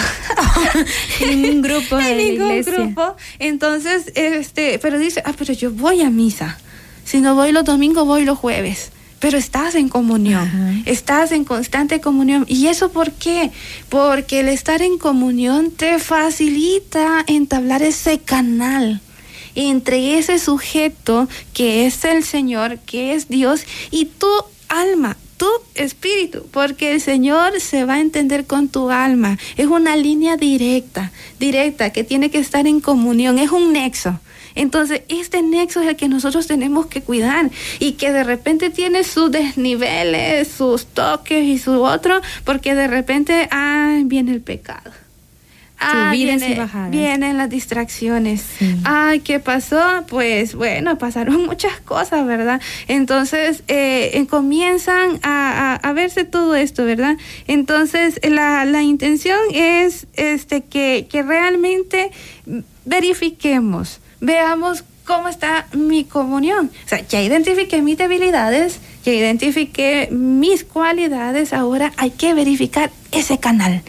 en 1.21 1.43
ningún 1.43 1.63
grupo, 1.63 1.99
en 1.99 2.17
ningún 2.17 2.63
grupo, 2.63 3.17
entonces 3.39 4.13
este, 4.15 4.79
pero 4.79 4.99
dice, 4.99 5.23
ah, 5.25 5.35
pero 5.37 5.53
yo 5.53 5.71
voy 5.71 6.03
a 6.03 6.11
misa. 6.11 6.59
Si 7.05 7.21
no 7.21 7.35
voy 7.37 7.53
los 7.53 7.65
domingos, 7.65 8.05
voy 8.05 8.25
los 8.25 8.37
jueves. 8.37 8.91
Pero 9.19 9.39
estás 9.39 9.75
en 9.77 9.89
comunión, 9.89 10.83
estás 10.85 11.33
en 11.33 11.45
constante 11.45 12.01
comunión. 12.01 12.45
¿Y 12.49 12.67
eso 12.67 12.91
por 12.91 13.13
qué? 13.13 13.51
Porque 13.89 14.41
el 14.41 14.49
estar 14.49 14.83
en 14.83 14.99
comunión 14.99 15.71
te 15.71 15.99
facilita 15.99 17.25
entablar 17.27 17.83
ese 17.83 18.19
canal 18.19 19.01
entre 19.55 20.19
ese 20.19 20.39
sujeto 20.39 21.29
que 21.55 21.87
es 21.87 22.05
el 22.05 22.25
Señor, 22.25 22.79
que 22.81 23.15
es 23.15 23.29
Dios, 23.29 23.63
y 23.91 24.05
tu 24.05 24.29
alma, 24.69 25.17
tu 25.37 25.49
espíritu, 25.75 26.47
porque 26.51 26.93
el 26.93 27.01
Señor 27.01 27.61
se 27.61 27.85
va 27.85 27.95
a 27.95 28.01
entender 28.01 28.47
con 28.47 28.69
tu 28.69 28.91
alma. 28.91 29.39
Es 29.57 29.67
una 29.67 29.97
línea 29.97 30.37
directa, 30.37 31.13
directa, 31.39 31.91
que 31.91 32.05
tiene 32.05 32.31
que 32.31 32.39
estar 32.39 32.67
en 32.67 32.81
comunión, 32.81 33.39
es 33.39 33.51
un 33.51 33.73
nexo. 33.73 34.19
Entonces, 34.55 35.03
este 35.09 35.43
nexo 35.43 35.83
es 35.83 35.89
el 35.89 35.97
que 35.97 36.09
nosotros 36.09 36.47
tenemos 36.47 36.87
que 36.87 37.03
cuidar 37.03 37.51
y 37.79 37.93
que 37.93 38.11
de 38.11 38.25
repente 38.25 38.71
tiene 38.71 39.05
sus 39.05 39.31
desniveles, 39.31 40.49
sus 40.49 40.87
toques 40.87 41.45
y 41.45 41.59
su 41.59 41.83
otro, 41.83 42.21
porque 42.45 42.75
de 42.75 42.89
repente, 42.89 43.49
ah, 43.51 44.01
viene 44.05 44.33
el 44.33 44.41
pecado 44.41 45.06
Ah, 45.79 46.13
vienen 46.91 47.37
las 47.37 47.51
distracciones. 47.51 48.45
Ay, 48.85 49.21
¿qué 49.21 49.41
pasó? 49.41 50.05
Pues 50.09 50.55
bueno, 50.55 50.97
pasaron 50.99 51.45
muchas 51.47 51.81
cosas, 51.81 52.27
¿verdad? 52.27 52.61
Entonces 52.89 53.63
eh, 53.69 54.27
comienzan 54.31 55.21
a, 55.23 55.93
verse 55.95 56.25
todo 56.25 56.55
esto, 56.55 56.85
¿verdad? 56.85 57.17
Entonces 57.47 58.21
la, 58.23 58.65
la 58.65 58.83
intención 58.83 59.39
es 59.53 60.07
este 60.15 60.63
que, 60.63 61.07
que 61.11 61.23
realmente 61.23 62.11
verifiquemos, 62.85 64.01
veamos 64.21 64.85
cómo 65.05 65.29
está 65.29 65.67
mi 65.73 66.05
comunión. 66.05 66.71
O 66.85 66.89
sea, 66.89 67.01
ya 67.07 67.23
identifiqué 67.23 67.81
mis 67.81 67.97
debilidades, 67.97 68.81
ya 69.05 69.13
identifiqué 69.13 70.09
mis 70.11 70.65
cualidades, 70.65 71.53
ahora 71.53 71.93
hay 71.97 72.11
que 72.11 72.35
verificar 72.35 72.91
ese 73.13 73.39
canal 73.39 73.83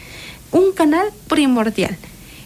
un 0.51 0.71
canal 0.73 1.09
primordial. 1.27 1.95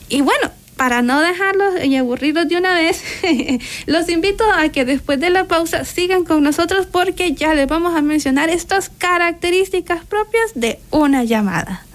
Y 0.10 0.22
bueno, 0.22 0.52
para 0.82 1.04
no 1.04 1.22
dejarlos 1.22 1.84
y 1.84 1.96
aburridos 1.96 2.48
de 2.48 2.58
una 2.58 2.74
vez, 2.74 3.04
los 3.86 4.10
invito 4.10 4.44
a 4.52 4.70
que 4.70 4.84
después 4.84 5.20
de 5.20 5.30
la 5.30 5.46
pausa 5.46 5.86
sigan 5.86 6.24
con 6.24 6.44
nosotros 6.44 6.88
porque 6.88 7.34
ya 7.34 7.54
les 7.54 7.68
vamos 7.68 7.96
a 7.96 8.02
mencionar 8.02 8.50
estas 8.50 8.90
características 8.90 10.04
propias 10.06 10.54
de 10.56 10.80
una 10.90 11.24
llamada. 11.24 11.86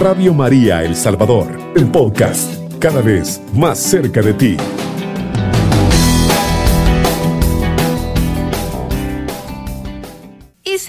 Radio 0.00 0.32
María 0.32 0.82
El 0.82 0.96
Salvador, 0.96 1.60
el 1.76 1.90
podcast, 1.90 2.54
cada 2.78 3.02
vez 3.02 3.38
más 3.54 3.78
cerca 3.78 4.22
de 4.22 4.32
ti. 4.32 4.56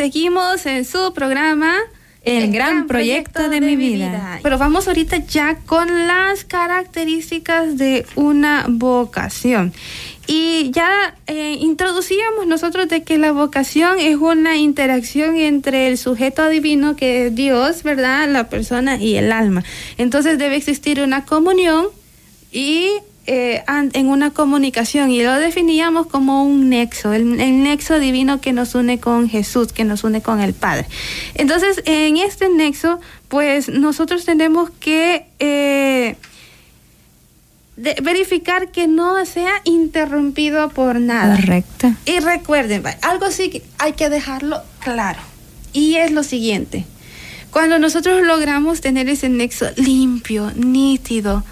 Seguimos 0.02 0.66
en 0.66 0.84
su 0.84 1.14
programa 1.14 1.76
el, 2.24 2.52
gran, 2.52 2.88
proyecto, 2.88 3.50
de, 3.50 3.62
mi 3.62 3.76
vida. 3.76 4.40
Pero 4.42 4.58
vamos 4.58 4.88
ahorita 4.88 5.18
ya 5.18 5.60
con 5.68 6.08
las 6.08 6.44
características 6.44 7.78
de 7.78 8.08
una 8.16 8.66
vocación. 8.68 9.72
Y 10.26 10.72
ya 10.72 11.16
eh, 11.28 11.56
introducíamos 11.60 12.48
nosotros 12.48 12.90
de 12.90 13.04
que 13.04 13.20
la 13.20 13.32
vocación 13.32 14.00
es 14.00 14.16
una 14.16 14.58
interacción 14.58 15.38
entre 15.38 15.88
el 15.88 16.00
sujeto 16.00 16.50
divino, 16.50 16.96
que 16.96 17.28
es 17.28 17.36
Dios, 17.36 17.84
¿verdad? 17.84 18.28
La 18.28 18.50
persona 18.50 18.98
y 18.98 19.18
el 19.18 19.32
alma. 19.32 19.64
Entonces 20.00 20.40
debe 20.40 20.56
existir 20.56 21.00
una 21.00 21.26
comunión 21.26 21.90
y 22.52 22.90
eh, 23.28 23.64
en 23.68 24.10
una 24.10 24.32
comunicación 24.32 25.12
y 25.12 25.22
lo 25.22 25.34
definíamos 25.36 26.08
como 26.08 26.44
un 26.44 26.70
nexo, 26.70 27.14
el, 27.14 27.38
nexo 27.38 28.00
divino 28.00 28.42
que 28.42 28.52
nos 28.52 28.74
une 28.74 29.00
con 29.00 29.30
Jesús, 29.30 29.74
que 29.74 29.84
nos 29.84 30.04
une 30.04 30.22
con 30.22 30.42
el 30.42 30.54
Padre. 30.54 30.88
Entonces, 31.36 31.84
en 31.86 32.18
este 32.18 32.50
nexo, 32.50 33.00
pues 33.28 33.70
nosotros 33.70 34.26
tenemos 34.26 34.72
que 34.72 35.28
eh, 35.38 36.16
verificar 37.76 38.72
que 38.72 38.88
no 38.88 39.24
sea 39.26 39.54
interrumpido 39.66 40.70
por 40.70 41.00
nada. 41.00 41.36
Correcto. 41.36 41.94
Y 42.06 42.20
recuerden, 42.20 42.84
algo 43.04 43.30
sí 43.30 43.50
que 43.52 43.64
hay 43.78 43.94
que 43.94 44.10
dejarlo 44.10 44.62
claro. 44.80 45.20
Y 45.74 45.96
es 45.96 46.12
lo 46.12 46.24
siguiente. 46.24 46.86
Cuando 47.52 47.78
nosotros 47.80 48.26
logramos 48.26 48.82
tener 48.82 49.10
ese 49.10 49.30
nexo 49.30 49.68
limpio, 49.76 50.52
nítido, 50.56 51.44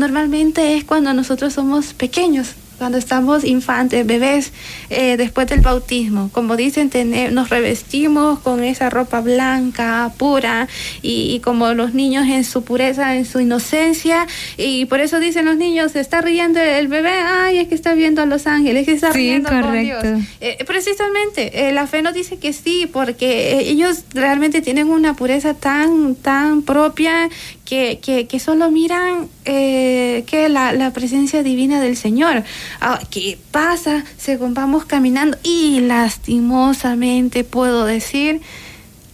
normalmente 0.00 0.76
es 0.76 0.84
cuando 0.84 1.14
nosotros 1.14 1.52
somos 1.52 1.94
pequeños, 1.94 2.54
cuando 2.80 2.96
estamos 2.96 3.44
infantes, 3.44 4.06
bebés, 4.06 4.52
eh, 4.88 5.18
después 5.18 5.46
del 5.48 5.60
bautismo. 5.60 6.30
Como 6.32 6.56
dicen, 6.56 6.88
tener, 6.88 7.30
nos 7.30 7.50
revestimos 7.50 8.38
con 8.38 8.64
esa 8.64 8.88
ropa 8.88 9.20
blanca, 9.20 10.10
pura, 10.16 10.66
y, 11.02 11.40
como 11.40 11.74
los 11.74 11.92
niños 11.92 12.26
en 12.26 12.42
su 12.42 12.64
pureza, 12.64 13.16
en 13.16 13.26
su 13.26 13.38
inocencia, 13.38 14.26
y 14.56 14.86
por 14.86 15.00
eso 15.00 15.20
dicen 15.20 15.44
los 15.44 15.58
niños, 15.58 15.92
se 15.92 16.00
está 16.00 16.22
riendo 16.22 16.58
el 16.58 16.88
bebé, 16.88 17.12
ay, 17.12 17.58
es 17.58 17.68
que 17.68 17.74
está 17.74 17.92
viendo 17.92 18.22
a 18.22 18.26
los 18.26 18.46
ángeles, 18.46 18.80
es 18.80 18.86
que 18.86 18.94
está 18.94 19.12
riendo 19.12 19.50
con 19.50 19.78
Dios. 19.78 20.02
Eh, 20.40 20.64
precisamente, 20.66 21.68
eh, 21.68 21.72
la 21.72 21.86
fe 21.86 22.00
nos 22.00 22.14
dice 22.14 22.38
que 22.38 22.54
sí, 22.54 22.88
porque 22.90 23.58
ellos 23.60 24.04
realmente 24.14 24.62
tienen 24.62 24.88
una 24.88 25.12
pureza 25.12 25.52
tan, 25.52 26.14
tan 26.14 26.62
propia 26.62 27.28
que, 27.70 28.00
que, 28.00 28.26
que 28.26 28.40
solo 28.40 28.68
miran 28.72 29.28
que 29.44 30.48
la, 30.50 30.72
la 30.72 30.92
presencia 30.92 31.44
divina 31.44 31.80
del 31.80 31.96
Señor. 31.96 32.42
Ah, 32.80 32.98
¿Qué 33.10 33.38
pasa 33.52 34.04
según 34.18 34.54
vamos 34.54 34.86
caminando? 34.86 35.38
Y 35.44 35.78
lastimosamente 35.78 37.44
puedo 37.44 37.84
decir 37.84 38.40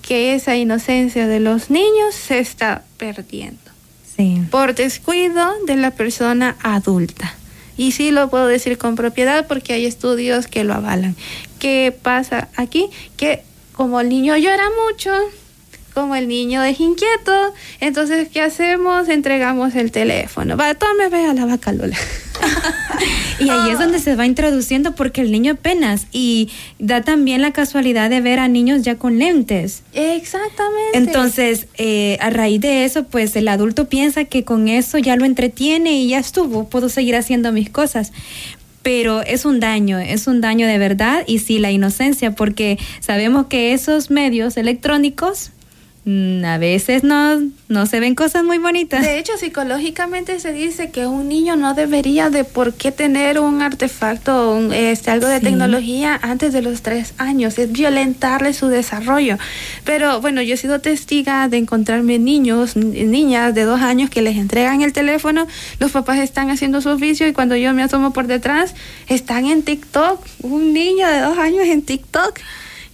que 0.00 0.34
esa 0.34 0.56
inocencia 0.56 1.26
de 1.26 1.38
los 1.38 1.68
niños 1.68 2.14
se 2.14 2.38
está 2.38 2.82
perdiendo. 2.96 3.60
Por 4.50 4.74
descuido 4.74 5.52
de 5.66 5.76
la 5.76 5.90
persona 5.90 6.56
adulta. 6.62 7.34
Y 7.76 7.92
sí 7.92 8.10
lo 8.10 8.30
puedo 8.30 8.46
decir 8.46 8.78
con 8.78 8.94
propiedad 8.94 9.46
porque 9.46 9.74
hay 9.74 9.84
estudios 9.84 10.46
que 10.46 10.64
lo 10.64 10.72
avalan. 10.72 11.14
¿Qué 11.58 11.94
pasa 12.00 12.48
aquí? 12.56 12.88
Que 13.18 13.42
como 13.74 14.00
el 14.00 14.08
niño 14.08 14.34
llora 14.38 14.64
mucho, 14.86 15.12
como 15.96 16.14
el 16.14 16.28
niño 16.28 16.62
es 16.62 16.78
inquieto, 16.78 17.54
entonces 17.80 18.28
¿qué 18.28 18.42
hacemos? 18.42 19.08
Entregamos 19.08 19.74
el 19.76 19.90
teléfono. 19.92 20.54
Va, 20.54 20.74
tome, 20.74 21.08
ve 21.08 21.24
a 21.24 21.32
la 21.32 21.46
vaca 21.46 21.72
Lola. 21.72 21.96
y 23.40 23.48
ahí 23.48 23.70
es 23.70 23.78
donde 23.78 23.98
se 23.98 24.14
va 24.14 24.26
introduciendo 24.26 24.94
porque 24.94 25.22
el 25.22 25.32
niño 25.32 25.54
apenas 25.54 26.06
y 26.12 26.50
da 26.78 27.00
también 27.00 27.40
la 27.40 27.54
casualidad 27.54 28.10
de 28.10 28.20
ver 28.20 28.40
a 28.40 28.46
niños 28.46 28.82
ya 28.82 28.96
con 28.96 29.18
lentes. 29.18 29.84
Exactamente. 29.94 30.98
Entonces, 30.98 31.66
eh, 31.78 32.18
a 32.20 32.28
raíz 32.28 32.60
de 32.60 32.84
eso, 32.84 33.04
pues 33.04 33.34
el 33.34 33.48
adulto 33.48 33.88
piensa 33.88 34.24
que 34.24 34.44
con 34.44 34.68
eso 34.68 34.98
ya 34.98 35.16
lo 35.16 35.24
entretiene 35.24 35.98
y 35.98 36.08
ya 36.08 36.18
estuvo, 36.18 36.68
puedo 36.68 36.90
seguir 36.90 37.16
haciendo 37.16 37.52
mis 37.52 37.70
cosas 37.70 38.12
pero 38.82 39.22
es 39.22 39.44
un 39.44 39.58
daño, 39.58 39.98
es 39.98 40.28
un 40.28 40.40
daño 40.40 40.68
de 40.68 40.78
verdad 40.78 41.24
y 41.26 41.40
sí 41.40 41.58
la 41.58 41.72
inocencia, 41.72 42.36
porque 42.36 42.78
sabemos 43.00 43.46
que 43.46 43.72
esos 43.72 44.12
medios 44.12 44.56
electrónicos 44.56 45.50
a 46.08 46.58
veces 46.58 47.02
no, 47.02 47.40
no 47.68 47.86
se 47.86 47.98
ven 47.98 48.14
cosas 48.14 48.44
muy 48.44 48.58
bonitas. 48.58 49.02
De 49.02 49.18
hecho, 49.18 49.32
psicológicamente 49.36 50.38
se 50.38 50.52
dice 50.52 50.90
que 50.92 51.08
un 51.08 51.28
niño 51.28 51.56
no 51.56 51.74
debería 51.74 52.30
de 52.30 52.44
por 52.44 52.74
qué 52.74 52.92
tener 52.92 53.40
un 53.40 53.60
artefacto, 53.60 54.52
un, 54.54 54.72
este, 54.72 55.10
algo 55.10 55.26
de 55.26 55.40
Sí. 55.40 55.46
tecnología 55.46 56.16
antes 56.22 56.52
de 56.52 56.62
los 56.62 56.82
tres 56.82 57.14
años. 57.18 57.58
Es 57.58 57.72
violentarle 57.72 58.52
su 58.54 58.68
desarrollo. 58.68 59.36
Pero 59.84 60.20
bueno, 60.20 60.42
yo 60.42 60.54
he 60.54 60.56
sido 60.56 60.80
testiga 60.80 61.48
de 61.48 61.56
encontrarme 61.56 62.20
niños, 62.20 62.76
ni- 62.76 63.02
niñas 63.02 63.52
de 63.52 63.64
dos 63.64 63.80
años 63.80 64.08
que 64.08 64.22
les 64.22 64.36
entregan 64.36 64.82
el 64.82 64.92
teléfono, 64.92 65.48
los 65.80 65.90
papás 65.90 66.18
están 66.20 66.50
haciendo 66.50 66.80
su 66.82 66.88
oficio 66.90 67.26
y 67.26 67.32
cuando 67.32 67.56
yo 67.56 67.74
me 67.74 67.82
asomo 67.82 68.12
por 68.12 68.28
detrás, 68.28 68.76
están 69.08 69.46
en 69.46 69.62
TikTok. 69.62 70.24
Un 70.42 70.72
niño 70.72 71.08
de 71.08 71.18
dos 71.20 71.36
años 71.38 71.66
en 71.66 71.82
TikTok. 71.82 72.38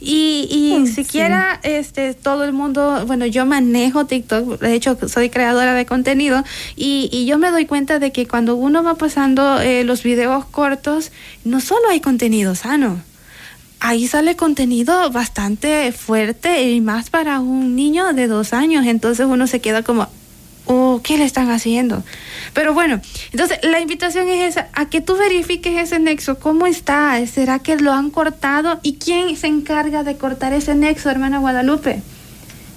Y, 0.04 0.48
y 0.50 0.88
siquiera 0.88 1.60
este 1.62 2.14
todo 2.14 2.42
el 2.42 2.52
mundo, 2.52 3.04
bueno, 3.06 3.24
yo 3.24 3.46
manejo 3.46 4.04
TikTok, 4.04 4.58
de 4.58 4.74
hecho 4.74 4.98
soy 5.06 5.30
creadora 5.30 5.74
de 5.74 5.86
contenido 5.86 6.42
y, 6.74 7.08
y 7.12 7.24
yo 7.24 7.38
me 7.38 7.52
doy 7.52 7.66
cuenta 7.66 8.00
de 8.00 8.10
que 8.10 8.26
cuando 8.26 8.56
uno 8.56 8.82
va 8.82 8.96
pasando 8.96 9.60
eh, 9.60 9.84
los 9.84 10.02
videos 10.02 10.44
cortos, 10.46 11.12
no 11.44 11.60
solo 11.60 11.88
hay 11.88 12.00
contenido 12.00 12.56
sano, 12.56 13.00
ahí 13.78 14.08
sale 14.08 14.34
contenido 14.34 15.08
bastante 15.12 15.92
fuerte 15.92 16.68
y 16.70 16.80
más 16.80 17.08
para 17.08 17.38
un 17.38 17.76
niño 17.76 18.12
de 18.12 18.26
dos 18.26 18.52
años, 18.54 18.86
entonces 18.86 19.26
uno 19.26 19.46
se 19.46 19.60
queda 19.60 19.84
como, 19.84 20.08
oh, 20.66 21.00
¿qué 21.02 21.18
le 21.18 21.24
están 21.24 21.50
haciendo? 21.50 22.02
Pero 22.52 22.74
bueno, 22.74 23.00
entonces 23.32 23.58
la 23.62 23.80
invitación 23.80 24.28
es 24.28 24.50
esa, 24.50 24.68
a 24.72 24.88
que 24.88 25.00
tú 25.00 25.16
verifiques 25.16 25.76
ese 25.76 25.98
nexo, 25.98 26.38
¿cómo 26.38 26.66
está? 26.66 27.24
¿Será 27.26 27.58
que 27.58 27.76
lo 27.76 27.92
han 27.92 28.10
cortado? 28.10 28.80
¿Y 28.82 28.94
quién 28.94 29.36
se 29.36 29.46
encarga 29.46 30.02
de 30.02 30.16
cortar 30.16 30.52
ese 30.52 30.74
nexo, 30.74 31.10
hermana 31.10 31.38
Guadalupe? 31.38 32.02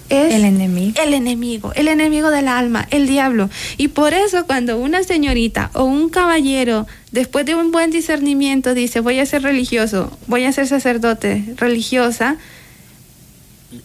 Es 0.08 0.36
El 0.36 0.46
enemigo. 0.46 1.02
el 1.02 1.16
enemigo, 1.16 1.74
el 1.74 1.88
enemigo 1.88 2.30
del 2.30 2.48
alma, 2.48 2.88
el 2.92 3.08
diablo. 3.08 3.50
Y 3.78 3.88
por 3.88 4.14
eso 4.14 4.46
cuando 4.46 4.78
una 4.78 5.04
señorita 5.04 5.72
o 5.74 5.84
un 5.84 6.10
caballero, 6.10 6.86
después 7.12 7.46
de 7.48 7.56
un 7.56 7.72
buen 7.72 7.90
discernimiento, 7.90 8.76
dice, 8.76 9.00
voy 9.00 9.20
a 9.20 9.26
ser 9.26 9.42
religioso, 9.42 10.16
voy 10.28 10.44
a 10.46 10.52
ser 10.52 10.68
sacerdote, 10.68 11.44
religiosa, 11.58 12.38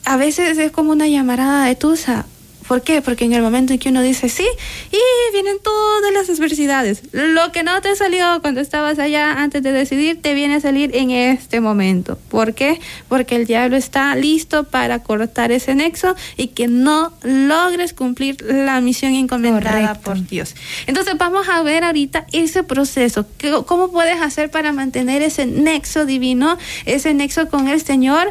a 0.05 0.17
veces 0.17 0.59
es 0.59 0.71
como 0.71 0.93
una 0.93 1.09
llamarada 1.09 1.65
de 1.65 1.75
tusa. 1.75 2.27
¿Por 2.71 2.83
qué? 2.83 3.03
Porque 3.03 3.25
en 3.25 3.33
el 3.33 3.43
momento 3.43 3.73
en 3.73 3.81
que 3.81 3.89
uno 3.89 4.01
dice 4.01 4.29
sí, 4.29 4.47
y 4.93 5.33
vienen 5.33 5.57
todas 5.61 6.13
las 6.13 6.31
adversidades. 6.31 7.03
Lo 7.11 7.51
que 7.51 7.65
no 7.65 7.81
te 7.81 7.97
salió 7.97 8.41
cuando 8.43 8.61
estabas 8.61 9.01
allá 9.01 9.33
antes 9.43 9.61
de 9.65 9.73
decidir, 9.73 10.23
te 10.23 10.35
viene 10.35 10.55
a 10.55 10.61
salir 10.61 10.95
en 10.95 11.11
este 11.11 11.61
momento. 11.61 12.17
¿Por 12.29 12.55
qué? 12.55 12.79
Porque 13.09 13.35
el 13.35 13.47
diablo 13.47 13.77
está 13.77 14.15
listo 14.15 14.63
para 14.63 15.01
cortar 15.03 15.51
ese 15.51 15.75
nexo 15.75 16.15
y 16.37 16.47
que 16.47 16.69
no 16.69 17.13
logres 17.25 17.93
cumplir 17.93 18.37
la 18.49 18.81
misión 18.81 19.15
encomendada 19.17 19.81
Correcto. 19.89 20.01
por 20.05 20.25
Dios. 20.29 20.55
Entonces 20.87 21.15
vamos 21.19 21.49
a 21.49 21.63
ver 21.65 21.83
ahorita 21.83 22.27
ese 22.31 22.63
proceso. 22.63 23.27
¿Qué- 23.37 23.51
¿Cómo 23.67 23.91
puedes 23.91 24.23
hacer 24.23 24.49
para 24.49 24.73
mantener 24.73 25.23
ese 25.23 25.45
nexo 25.45 26.07
divino, 26.07 26.57
ese 26.87 27.15
nexo 27.15 27.49
con 27.49 27.67
el 27.67 27.81
Señor 27.83 28.29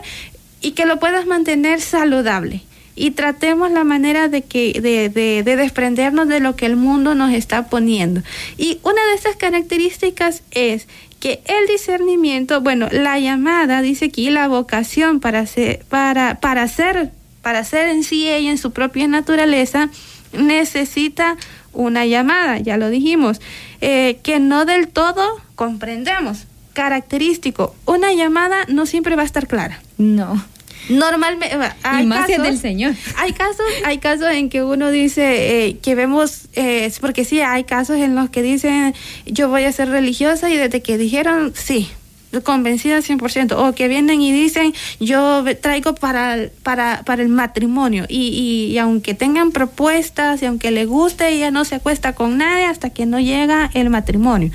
y 0.62 0.72
que 0.72 0.86
lo 0.86 0.98
puedas 0.98 1.26
mantener 1.26 1.82
saludable? 1.82 2.62
Y 3.00 3.12
tratemos 3.12 3.72
la 3.72 3.84
manera 3.84 4.28
de 4.28 4.42
que 4.42 4.74
de, 4.82 5.08
de- 5.10 5.42
de 5.44 5.56
desprendernos 5.56 6.28
de 6.28 6.40
lo 6.42 6.56
que 6.56 6.66
el 6.66 6.76
mundo 6.76 7.16
nos 7.16 7.32
está 7.34 7.68
poniendo. 7.70 8.22
Y 8.58 8.80
una 8.84 9.02
de 9.10 9.14
estas 9.16 9.36
características 9.38 10.44
es 10.52 10.88
que 11.20 11.42
el 11.46 11.68
discernimiento, 11.68 12.62
bueno, 12.62 12.88
la 12.92 13.18
llamada, 13.20 13.82
dice 13.82 14.06
aquí, 14.06 14.30
la 14.30 14.48
vocación 14.48 15.20
para 15.20 15.46
ser, 15.46 15.84
para, 15.90 16.40
para 16.42 16.68
ser, 16.68 17.12
para 17.42 17.64
ser 17.64 17.88
en 17.90 18.04
sí 18.04 18.28
ella 18.30 18.50
en 18.52 18.58
su 18.58 18.72
propia 18.72 19.08
naturaleza, 19.08 19.90
necesita 20.34 21.38
una 21.74 22.06
llamada, 22.06 22.58
ya 22.60 22.78
lo 22.78 22.90
dijimos, 22.90 23.40
eh, 23.82 24.20
que 24.24 24.40
no 24.40 24.66
del 24.66 24.88
todo 24.88 25.24
comprendemos. 25.56 26.46
Característico, 26.74 27.76
una 27.86 28.14
llamada 28.14 28.66
no 28.68 28.86
siempre 28.86 29.16
va 29.16 29.22
a 29.24 29.26
estar 29.26 29.48
clara. 29.48 29.82
No. 29.98 30.44
Normalmente, 30.90 31.56
hay 31.84 32.04
y 32.04 32.08
más 32.08 32.26
si 32.26 32.34
es 32.34 32.38
casos- 32.40 32.52
del 32.52 32.60
Señor. 32.62 32.96
hay 33.18 33.34
casos, 33.34 33.66
hay 33.86 33.98
casos 34.00 34.30
en 34.32 34.50
que 34.50 34.64
uno 34.64 34.92
dice 34.92 35.68
eh, 35.68 35.78
que 35.82 35.96
vemos, 35.96 36.48
eh, 36.56 36.92
porque 37.00 37.26
sí, 37.26 37.42
hay 37.42 37.64
casos 37.64 37.98
en 37.98 38.16
los 38.16 38.30
que 38.30 38.42
dicen 38.42 38.94
yo 39.26 39.50
voy 39.50 39.64
a 39.66 39.72
ser 39.72 39.90
religiosa 39.90 40.50
y 40.50 40.58
desde 40.58 40.82
que 40.82 40.98
dijeron 40.98 41.54
sí, 41.56 41.90
convencida 42.44 43.00
100%, 43.00 43.54
o 43.58 43.74
que 43.74 43.88
vienen 43.88 44.22
y 44.22 44.32
dicen 44.32 44.74
yo 45.00 45.44
traigo 45.62 45.96
para, 45.96 46.36
el- 46.36 46.50
para, 46.64 47.02
para 47.04 47.24
el 47.24 47.30
matrimonio. 47.30 48.06
Y, 48.08 48.28
y, 48.28 48.74
y 48.74 48.78
aunque 48.78 49.14
tengan 49.16 49.52
propuestas 49.52 50.42
y 50.42 50.46
aunque 50.46 50.70
le 50.72 50.86
guste, 50.86 51.30
ella 51.30 51.50
no 51.52 51.66
se 51.66 51.76
acuesta 51.76 52.14
con 52.14 52.38
nadie 52.38 52.66
hasta 52.66 52.92
que 52.92 53.06
no 53.08 53.20
llega 53.20 53.72
el 53.74 53.90
matrimonio 53.90 54.52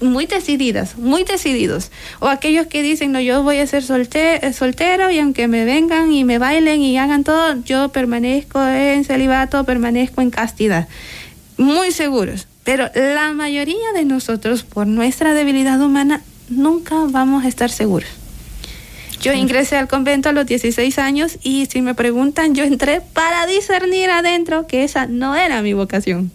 muy 0.00 0.26
decididas, 0.26 0.96
muy 0.98 1.24
decididos. 1.24 1.90
O 2.20 2.28
aquellos 2.28 2.66
que 2.66 2.82
dicen, 2.82 3.12
no, 3.12 3.20
yo 3.20 3.42
voy 3.42 3.58
a 3.58 3.66
ser 3.66 3.82
solte- 3.84 4.52
soltero 4.52 5.10
y 5.10 5.18
aunque 5.18 5.48
me 5.48 5.64
vengan 5.64 6.12
y 6.12 6.24
me 6.24 6.38
bailen 6.38 6.80
y 6.80 6.96
hagan 6.98 7.24
todo, 7.24 7.62
yo 7.64 7.90
permanezco 7.90 8.64
en 8.66 9.04
celibato, 9.04 9.64
permanezco 9.64 10.20
en 10.22 10.30
castidad. 10.30 10.88
Muy 11.56 11.90
seguros. 11.92 12.46
Pero 12.64 12.88
la 12.94 13.32
mayoría 13.32 13.92
de 13.94 14.04
nosotros, 14.04 14.62
por 14.62 14.86
nuestra 14.86 15.34
debilidad 15.34 15.80
humana, 15.80 16.22
nunca 16.48 16.94
vamos 17.08 17.44
a 17.44 17.48
estar 17.48 17.70
seguros. 17.70 18.08
Yo 19.22 19.34
ingresé 19.34 19.76
al 19.76 19.86
convento 19.88 20.30
a 20.30 20.32
los 20.32 20.46
16 20.46 20.98
años 20.98 21.38
y 21.42 21.66
si 21.66 21.82
me 21.82 21.94
preguntan, 21.94 22.54
yo 22.54 22.64
entré 22.64 23.02
para 23.02 23.46
discernir 23.46 24.08
adentro 24.10 24.66
que 24.66 24.82
esa 24.84 25.06
no 25.06 25.34
era 25.36 25.60
mi 25.60 25.74
vocación. 25.74 26.30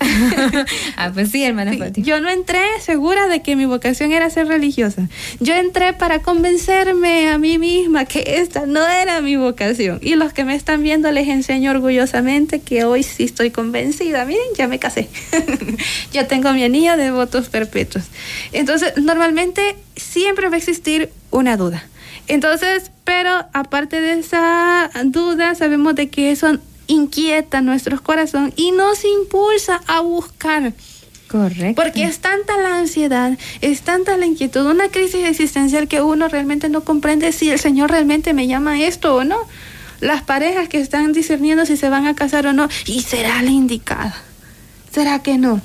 ah, 0.96 1.10
pues 1.12 1.30
sí, 1.30 1.42
hermana 1.42 1.72
Sí, 1.72 1.78
Fátima. 1.78 2.06
Yo 2.06 2.20
no 2.20 2.28
entré 2.28 2.60
segura 2.80 3.26
de 3.26 3.42
que 3.42 3.56
mi 3.56 3.64
vocación 3.64 4.12
era 4.12 4.30
ser 4.30 4.46
religiosa. 4.46 5.08
Yo 5.40 5.54
entré 5.54 5.92
para 5.92 6.20
convencerme 6.20 7.28
a 7.28 7.38
mí 7.38 7.58
misma 7.58 8.04
que 8.04 8.24
esta 8.38 8.66
no 8.66 8.86
era 8.86 9.20
mi 9.20 9.36
vocación. 9.36 9.98
Y 10.02 10.14
los 10.14 10.32
que 10.32 10.44
me 10.44 10.54
están 10.54 10.82
viendo 10.82 11.10
les 11.10 11.28
enseño 11.28 11.70
orgullosamente 11.70 12.60
que 12.60 12.84
hoy 12.84 13.02
sí 13.02 13.24
estoy 13.24 13.50
convencida. 13.50 14.24
Miren, 14.24 14.46
ya 14.56 14.68
me 14.68 14.78
casé. 14.78 15.08
ya 16.12 16.28
tengo 16.28 16.52
mi 16.52 16.62
anillo 16.64 16.96
de 16.96 17.10
votos 17.10 17.48
perpetuos. 17.48 18.04
Entonces, 18.52 18.94
normalmente 18.96 19.76
siempre 19.96 20.48
va 20.48 20.54
a 20.54 20.58
existir 20.58 21.10
una 21.30 21.56
duda. 21.56 21.84
Entonces, 22.28 22.90
pero 23.04 23.46
aparte 23.54 24.00
de 24.00 24.18
esa 24.20 24.90
duda, 25.04 25.54
sabemos 25.54 25.94
de 25.94 26.10
que 26.10 26.30
eso 26.30 26.58
inquieta 26.88 27.60
nuestros 27.60 28.00
corazones 28.00 28.52
y 28.56 28.72
nos 28.72 29.04
impulsa 29.04 29.80
a 29.86 30.00
buscar. 30.00 30.72
Correcto. 31.28 31.80
Porque 31.80 32.04
es 32.04 32.18
tanta 32.20 32.56
la 32.56 32.78
ansiedad, 32.78 33.38
es 33.60 33.82
tanta 33.82 34.16
la 34.16 34.26
inquietud, 34.26 34.66
una 34.66 34.88
crisis 34.88 35.26
existencial 35.26 35.86
que 35.86 36.00
uno 36.00 36.26
realmente 36.28 36.68
no 36.68 36.82
comprende 36.84 37.32
si 37.32 37.50
el 37.50 37.58
Señor 37.58 37.90
realmente 37.90 38.32
me 38.32 38.46
llama 38.46 38.72
a 38.72 38.80
esto 38.80 39.14
o 39.14 39.24
no. 39.24 39.38
Las 40.00 40.22
parejas 40.22 40.68
que 40.68 40.80
están 40.80 41.12
discerniendo 41.12 41.66
si 41.66 41.76
se 41.76 41.90
van 41.90 42.06
a 42.06 42.14
casar 42.14 42.46
o 42.46 42.52
no, 42.52 42.68
y 42.86 43.02
será 43.02 43.42
la 43.42 43.50
indicada. 43.50 44.16
¿Será 44.90 45.22
que 45.22 45.36
no? 45.36 45.60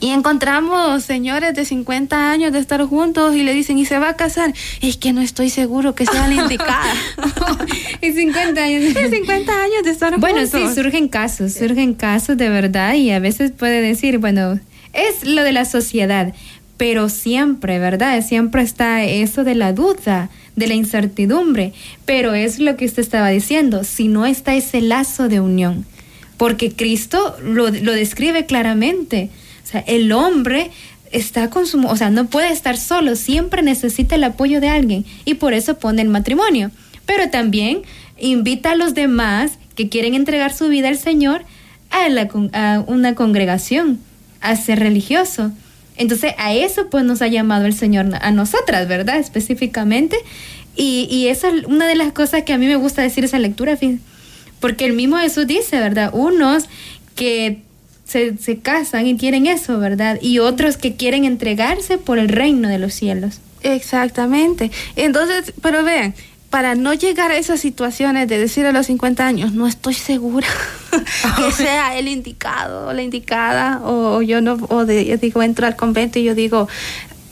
Y 0.00 0.10
encontramos 0.10 1.02
señores 1.02 1.54
de 1.54 1.64
50 1.64 2.30
años 2.30 2.52
de 2.52 2.60
estar 2.60 2.84
juntos 2.84 3.34
y 3.34 3.42
le 3.42 3.52
dicen, 3.52 3.78
¿y 3.78 3.84
se 3.84 3.98
va 3.98 4.10
a 4.10 4.16
casar? 4.16 4.54
Es 4.80 4.96
que 4.96 5.12
no 5.12 5.20
estoy 5.20 5.50
seguro 5.50 5.96
que 5.96 6.06
sea 6.06 6.28
la 6.28 6.34
indicada. 6.34 6.94
y 8.08 8.12
50 8.12 8.62
años. 8.62 8.94
de 8.94 9.10
50 9.10 9.52
años 9.62 9.82
de 9.84 9.90
estar 9.90 10.18
Bueno, 10.18 10.40
juntos. 10.40 10.70
sí, 10.70 10.74
surgen 10.74 11.08
casos, 11.08 11.54
surgen 11.54 11.94
casos 11.94 12.36
de 12.36 12.48
verdad 12.48 12.94
y 12.94 13.10
a 13.10 13.18
veces 13.18 13.52
puede 13.52 13.80
decir, 13.80 14.18
bueno, 14.18 14.58
es 14.92 15.24
lo 15.24 15.42
de 15.42 15.52
la 15.52 15.64
sociedad, 15.64 16.34
pero 16.76 17.08
siempre, 17.08 17.78
¿verdad? 17.78 18.24
Siempre 18.24 18.62
está 18.62 19.04
eso 19.04 19.44
de 19.44 19.54
la 19.54 19.72
duda, 19.72 20.30
de 20.56 20.66
la 20.66 20.74
incertidumbre, 20.74 21.72
pero 22.04 22.34
es 22.34 22.58
lo 22.58 22.76
que 22.76 22.84
usted 22.86 23.02
estaba 23.02 23.28
diciendo, 23.28 23.84
si 23.84 24.08
no 24.08 24.26
está 24.26 24.54
ese 24.54 24.80
lazo 24.80 25.28
de 25.28 25.40
unión, 25.40 25.84
porque 26.36 26.72
Cristo 26.72 27.36
lo, 27.42 27.70
lo 27.70 27.92
describe 27.92 28.46
claramente, 28.46 29.30
o 29.64 29.66
sea, 29.70 29.80
el 29.86 30.12
hombre 30.12 30.70
está 31.12 31.50
con 31.50 31.66
su, 31.66 31.80
o 31.86 31.96
sea, 31.96 32.10
no 32.10 32.26
puede 32.26 32.52
estar 32.52 32.76
solo, 32.76 33.16
siempre 33.16 33.62
necesita 33.62 34.14
el 34.14 34.24
apoyo 34.24 34.60
de 34.60 34.68
alguien 34.68 35.04
y 35.24 35.34
por 35.34 35.54
eso 35.54 35.78
pone 35.78 36.02
el 36.02 36.08
matrimonio. 36.08 36.70
Pero 37.08 37.30
también 37.30 37.84
invita 38.18 38.72
a 38.72 38.74
los 38.74 38.92
demás 38.92 39.52
que 39.74 39.88
quieren 39.88 40.12
entregar 40.12 40.52
su 40.52 40.68
vida 40.68 40.88
al 40.88 40.98
Señor 40.98 41.42
a, 41.90 42.84
una 42.86 43.14
congregación, 43.14 43.98
a 44.42 44.54
ser 44.56 44.78
religioso. 44.78 45.50
Entonces 45.96 46.34
a 46.36 46.52
eso 46.52 46.90
pues 46.90 47.04
nos 47.06 47.22
ha 47.22 47.28
llamado 47.28 47.64
el 47.64 47.72
Señor, 47.72 48.10
a 48.20 48.30
nosotras, 48.30 48.86
¿verdad? 48.88 49.16
Específicamente. 49.16 50.16
Y, 50.76 51.28
esa 51.28 51.48
es 51.48 51.64
una 51.64 51.88
de 51.88 51.96
las 51.96 52.12
cosas 52.12 52.42
que 52.42 52.52
a 52.52 52.58
mí 52.58 52.66
me 52.66 52.76
gusta 52.76 53.00
decir 53.00 53.24
esa 53.24 53.38
lectura, 53.38 53.76
porque 54.60 54.84
el 54.84 54.92
mismo 54.92 55.16
Jesús 55.16 55.46
dice, 55.46 55.80
¿verdad? 55.80 56.10
Unos 56.12 56.66
que 57.16 57.62
se, 58.04 58.36
se 58.36 58.58
casan 58.58 59.06
y 59.06 59.14
tienen 59.14 59.46
eso, 59.46 59.78
¿verdad? 59.78 60.18
Y 60.20 60.40
otros 60.40 60.76
que 60.76 60.94
quieren 60.94 61.24
entregarse 61.24 61.96
por 61.96 62.18
el 62.18 62.28
reino 62.28 62.68
de 62.68 62.78
los 62.78 62.92
cielos. 62.92 63.40
Exactamente. 63.62 64.70
Entonces, 64.94 65.52
pero 65.62 65.82
vean, 65.82 66.14
para 66.50 66.74
no 66.74 66.94
llegar 66.94 67.30
a 67.30 67.36
esas 67.36 67.60
situaciones 67.60 68.26
de 68.28 68.38
decir 68.38 68.64
a 68.66 68.72
los 68.72 68.86
50 68.86 69.26
años, 69.26 69.52
no 69.52 69.66
estoy 69.66 69.94
segura 69.94 70.48
que 71.36 71.52
sea 71.52 71.98
el 71.98 72.08
indicado 72.08 72.88
o 72.88 72.92
la 72.92 73.02
indicada, 73.02 73.80
o, 73.84 74.22
yo 74.22 74.40
no, 74.40 74.58
o 74.68 74.84
de, 74.86 75.04
yo 75.04 75.16
digo, 75.18 75.42
entro 75.42 75.66
al 75.66 75.76
convento 75.76 76.18
y 76.18 76.24
yo 76.24 76.34
digo, 76.34 76.68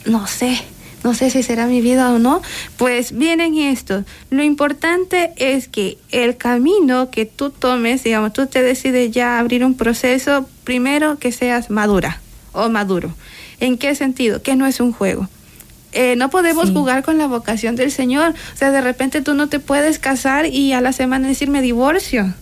no 0.05 0.27
sé, 0.27 0.61
no 1.03 1.13
sé 1.13 1.29
si 1.31 1.41
será 1.41 1.65
mi 1.65 1.81
vida 1.81 2.11
o 2.11 2.19
no, 2.19 2.41
pues 2.77 3.11
vienen 3.11 3.57
estos. 3.57 4.05
Lo 4.29 4.43
importante 4.43 5.31
es 5.37 5.67
que 5.67 5.97
el 6.11 6.37
camino 6.37 7.09
que 7.09 7.25
tú 7.25 7.49
tomes, 7.49 8.03
digamos, 8.03 8.33
tú 8.33 8.45
te 8.45 8.61
decides 8.61 9.11
ya 9.11 9.39
abrir 9.39 9.65
un 9.65 9.75
proceso, 9.75 10.47
primero 10.63 11.17
que 11.17 11.31
seas 11.31 11.69
madura 11.69 12.21
o 12.51 12.69
maduro. 12.69 13.13
¿En 13.59 13.77
qué 13.77 13.95
sentido? 13.95 14.43
Que 14.43 14.55
no 14.55 14.67
es 14.67 14.79
un 14.79 14.93
juego. 14.93 15.27
Eh, 15.93 16.15
no 16.15 16.29
podemos 16.29 16.71
jugar 16.71 17.03
con 17.03 17.17
la 17.17 17.27
vocación 17.27 17.75
del 17.75 17.91
Señor. 17.91 18.33
O 18.53 18.57
sea, 18.57 18.71
de 18.71 18.81
repente 18.81 19.21
tú 19.21 19.33
no 19.33 19.47
te 19.47 19.59
puedes 19.59 19.99
casar 19.99 20.45
y 20.45 20.73
a 20.73 20.81
la 20.81 20.93
semana 20.93 21.27
decirme 21.27 21.61
divorcio. 21.61 22.33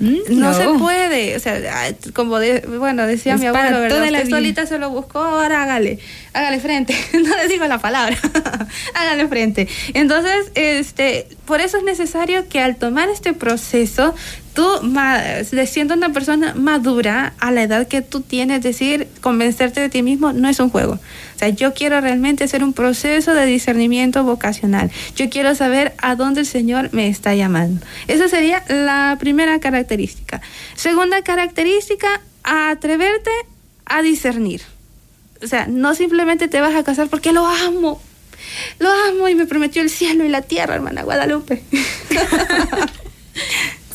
Mm, 0.00 0.38
no, 0.38 0.54
se 0.54 0.66
puede, 0.78 1.36
o 1.36 1.40
sea, 1.40 1.94
como 2.14 2.38
bueno, 2.78 3.06
decía 3.06 3.36
mi 3.36 3.44
abuelo, 3.44 3.80
¿verdad? 3.80 4.02
Usted 4.02 4.30
solita 4.30 4.64
se 4.64 4.78
lo 4.78 4.88
buscó, 4.88 5.18
ahora 5.18 5.62
hágale, 5.62 5.98
hágale 6.32 6.58
frente. 6.58 6.96
no 7.12 7.36
le 7.36 7.48
digo 7.48 7.66
la 7.66 7.78
palabra, 7.78 8.16
hágale 8.94 9.28
frente. 9.28 9.68
Entonces, 9.92 10.52
este, 10.54 11.28
por 11.44 11.60
eso 11.60 11.76
es 11.76 11.84
necesario 11.84 12.48
que 12.48 12.60
al 12.60 12.76
tomar 12.76 13.10
este 13.10 13.34
proceso, 13.34 14.14
tú, 14.54 14.66
siendo 15.66 15.92
una 15.92 16.14
persona 16.14 16.54
madura 16.54 17.34
a 17.38 17.50
la 17.50 17.62
edad 17.62 17.86
que 17.86 18.00
tú 18.00 18.22
tienes, 18.22 18.62
decir, 18.62 19.06
convencerte 19.20 19.80
de 19.80 19.90
ti 19.90 20.02
mismo, 20.02 20.32
no 20.32 20.48
es 20.48 20.60
un 20.60 20.70
juego 20.70 20.98
yo 21.48 21.74
quiero 21.74 22.00
realmente 22.00 22.44
hacer 22.44 22.62
un 22.62 22.72
proceso 22.72 23.34
de 23.34 23.46
discernimiento 23.46 24.22
vocacional. 24.24 24.90
Yo 25.16 25.30
quiero 25.30 25.54
saber 25.54 25.94
a 25.98 26.14
dónde 26.14 26.40
el 26.40 26.46
Señor 26.46 26.90
me 26.92 27.08
está 27.08 27.34
llamando. 27.34 27.84
Esa 28.06 28.28
sería 28.28 28.64
la 28.68 29.16
primera 29.18 29.58
característica. 29.60 30.40
Segunda 30.74 31.22
característica, 31.22 32.20
atreverte 32.44 33.30
a 33.86 34.02
discernir. 34.02 34.62
O 35.42 35.46
sea, 35.46 35.66
no 35.66 35.94
simplemente 35.94 36.48
te 36.48 36.60
vas 36.60 36.74
a 36.74 36.84
casar 36.84 37.08
porque 37.08 37.32
lo 37.32 37.46
amo. 37.46 38.00
Lo 38.78 38.90
amo 39.08 39.28
y 39.28 39.34
me 39.34 39.46
prometió 39.46 39.82
el 39.82 39.90
cielo 39.90 40.24
y 40.24 40.28
la 40.28 40.42
tierra, 40.42 40.74
hermana 40.74 41.02
Guadalupe. 41.02 41.62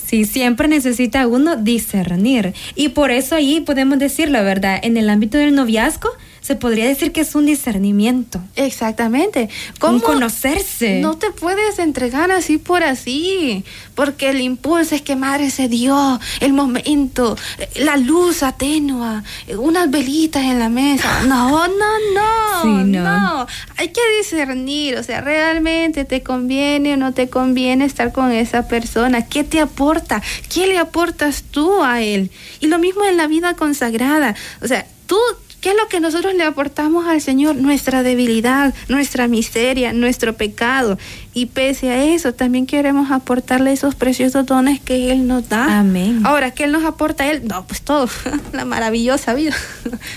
Sí, 0.06 0.26
siempre 0.26 0.68
necesita 0.68 1.26
uno 1.26 1.56
discernir. 1.56 2.54
Y 2.76 2.90
por 2.90 3.10
eso 3.10 3.36
ahí 3.36 3.62
podemos 3.62 3.98
decir 3.98 4.30
la 4.30 4.44
verdad, 4.44 4.80
en 4.84 4.98
el 4.98 5.10
ámbito 5.10 5.40
del 5.40 5.56
noviazgo, 5.56 6.10
se 6.46 6.56
podría 6.56 6.86
decir 6.86 7.12
que 7.12 7.22
es 7.22 7.34
un 7.34 7.48
discernimiento. 7.48 8.40
Exactamente. 8.56 9.50
¿Cómo 9.80 10.00
conocerse. 10.00 11.00
No 11.02 11.18
te 11.18 11.32
puedes 11.32 11.80
entregar 11.80 12.30
así 12.30 12.60
por 12.60 12.84
así, 12.84 13.66
porque 13.96 14.30
el 14.30 14.42
impulso 14.42 14.94
es 14.94 15.02
que 15.02 15.16
madre 15.16 15.50
se 15.50 15.70
dio, 15.70 16.20
el 16.42 16.54
momento, 16.54 17.36
la 17.78 17.98
luz 17.98 18.44
atenua, 18.44 19.24
unas 19.58 19.90
velitas 19.90 20.44
en 20.44 20.60
la 20.60 20.70
mesa. 20.70 21.24
No, 21.24 21.68
no, 21.68 21.74
no, 22.14 22.64
no. 22.66 22.86
no. 22.86 23.48
Hay 23.78 23.88
que 23.88 24.02
discernir, 24.20 24.98
o 24.98 25.04
sea, 25.04 25.22
realmente 25.22 26.06
te 26.06 26.22
conviene 26.22 26.94
o 26.94 26.98
no 26.98 27.12
te 27.12 27.28
conviene 27.28 27.86
estar 27.86 28.12
con 28.12 28.32
esa 28.32 28.68
persona. 28.68 29.26
¿Qué 29.26 29.44
te 29.44 29.62
aporta? 29.62 30.22
¿Qué 30.54 30.68
le 30.68 30.78
aportas 30.78 31.42
tú 31.50 31.82
a 31.82 32.04
él? 32.04 32.30
Y 32.60 32.68
lo 32.68 32.78
mismo 32.78 33.04
en 33.04 33.18
la 33.18 33.26
vida 33.26 33.56
consagrada. 33.56 34.36
O 34.62 34.68
sea, 34.68 34.86
tú 35.08 35.18
¿Qué 35.66 35.72
es 35.72 35.78
lo 35.78 35.88
que 35.88 36.00
nosotros 36.00 36.36
le 36.36 36.44
aportamos 36.44 37.08
al 37.08 37.22
Señor? 37.22 37.56
Nuestra 37.56 38.04
debilidad, 38.04 38.72
nuestra 38.88 39.28
miseria, 39.28 39.94
nuestro 39.94 40.34
pecado. 40.34 41.00
Y 41.34 41.48
pese 41.48 41.90
a 41.90 42.06
eso, 42.06 42.36
también 42.36 42.68
queremos 42.68 43.10
aportarle 43.10 43.72
esos 43.72 43.96
preciosos 43.96 44.46
dones 44.46 44.80
que 44.80 45.12
Él 45.12 45.26
nos 45.26 45.50
da. 45.50 45.80
Amén. 45.80 46.22
Ahora, 46.24 46.52
¿qué 46.52 46.68
nos 46.68 46.84
aporta 46.86 47.32
Él? 47.32 47.48
No, 47.48 47.66
pues 47.66 47.82
todo, 47.82 48.08
la 48.54 48.64
maravillosa 48.64 49.34
vida. 49.34 49.56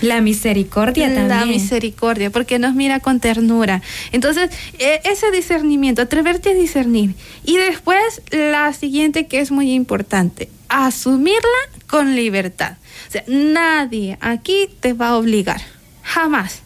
La 0.03 0.21
misericordia 0.21 1.07
también. 1.07 1.27
La 1.29 1.45
misericordia, 1.47 2.29
porque 2.29 2.59
nos 2.59 2.75
mira 2.75 2.99
con 2.99 3.19
ternura. 3.19 3.81
Entonces, 4.11 4.51
e, 4.77 5.01
ese 5.05 5.31
discernimiento, 5.31 6.03
atreverte 6.03 6.51
a 6.51 6.53
discernir. 6.53 7.15
Y 7.43 7.57
después, 7.57 8.21
la 8.29 8.71
siguiente 8.73 9.25
que 9.25 9.39
es 9.39 9.49
muy 9.49 9.71
importante, 9.71 10.47
asumirla 10.67 11.41
con 11.87 12.15
libertad. 12.15 12.77
O 13.07 13.11
sea, 13.11 13.23
nadie 13.27 14.17
aquí 14.21 14.69
te 14.79 14.93
va 14.93 15.09
a 15.09 15.17
obligar, 15.17 15.61
jamás. 16.03 16.61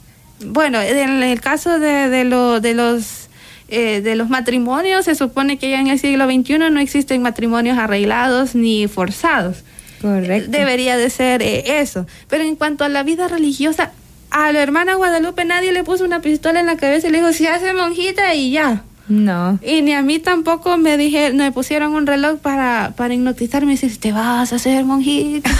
Bueno, 0.46 0.82
en 0.82 1.24
el 1.24 1.40
caso 1.42 1.80
de, 1.80 2.10
de, 2.10 2.24
lo, 2.26 2.60
de 2.60 2.74
los 2.74 3.30
eh, 3.76 4.02
de 4.02 4.16
los 4.16 4.30
matrimonios, 4.30 5.06
se 5.06 5.16
supone 5.16 5.58
que 5.58 5.72
ya 5.72 5.80
en 5.80 5.88
el 5.88 5.98
siglo 5.98 6.26
XXI 6.26 6.60
no 6.60 6.80
existen 6.80 7.24
matrimonios 7.24 7.78
arreglados 7.80 8.54
ni 8.54 8.88
forzados. 8.88 9.64
Correcto. 10.00 10.52
Debería 10.52 10.96
de 10.96 11.10
ser 11.10 11.42
eh, 11.42 11.80
eso. 11.82 12.06
Pero 12.30 12.44
en 12.44 12.56
cuanto 12.56 12.84
a 12.84 12.90
la 12.90 13.02
vida 13.02 13.28
religiosa, 13.28 13.92
a 14.30 14.52
la 14.52 14.62
hermana 14.62 14.94
Guadalupe 14.94 15.44
nadie 15.46 15.72
le 15.72 15.84
puso 15.84 16.04
una 16.04 16.22
pistola 16.22 16.60
en 16.60 16.66
la 16.66 16.78
cabeza 16.78 17.08
y 17.08 17.12
le 17.12 17.20
dijo, 17.20 17.34
si 17.34 17.48
hace 17.48 17.74
monjita 17.74 18.36
y 18.36 18.52
ya. 18.52 18.84
No. 19.08 19.60
Y 19.62 19.82
ni 19.82 19.94
a 19.94 20.02
mí 20.02 20.20
tampoco 20.20 20.78
me 20.78 20.98
dije, 20.98 21.34
me 21.34 21.52
pusieron 21.52 21.94
un 21.94 22.08
reloj 22.08 22.40
para, 22.40 22.94
para 22.96 23.14
hipnotizarme 23.14 23.74
y 23.74 23.76
decir, 23.76 24.00
te 24.00 24.14
vas 24.14 24.54
a 24.54 24.56
hacer 24.56 24.86
monjita. 24.86 25.52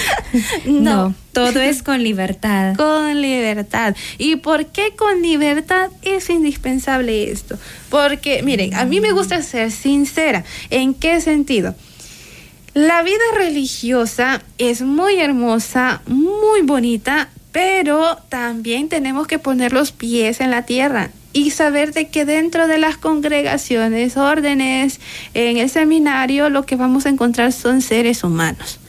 no. 0.66 1.14
Todo 1.32 1.60
es 1.60 1.82
con 1.82 2.02
libertad. 2.02 2.74
Con 2.76 3.22
libertad. 3.22 3.96
¿Y 4.18 4.36
por 4.36 4.66
qué 4.66 4.94
con 4.96 5.22
libertad 5.22 5.90
es 6.02 6.28
indispensable 6.28 7.30
esto? 7.30 7.56
Porque, 7.88 8.42
miren, 8.42 8.74
a 8.74 8.84
mí 8.84 9.00
me 9.00 9.12
gusta 9.12 9.40
ser 9.42 9.70
sincera. 9.70 10.44
¿En 10.68 10.94
qué 10.94 11.20
sentido? 11.20 11.74
La 12.74 13.02
vida 13.02 13.16
religiosa 13.34 14.42
es 14.58 14.82
muy 14.82 15.20
hermosa, 15.20 16.02
muy 16.06 16.62
bonita, 16.62 17.30
pero 17.50 18.18
también 18.28 18.88
tenemos 18.88 19.26
que 19.26 19.38
poner 19.38 19.72
los 19.72 19.92
pies 19.92 20.40
en 20.40 20.50
la 20.50 20.66
tierra 20.66 21.10
y 21.32 21.50
saber 21.50 21.92
de 21.92 22.08
que 22.08 22.24
dentro 22.24 22.68
de 22.68 22.78
las 22.78 22.96
congregaciones, 22.96 24.16
órdenes, 24.16 25.00
en 25.34 25.58
el 25.58 25.70
seminario, 25.70 26.50
lo 26.50 26.64
que 26.64 26.76
vamos 26.76 27.06
a 27.06 27.10
encontrar 27.10 27.52
son 27.52 27.80
seres 27.82 28.24
humanos. 28.24 28.80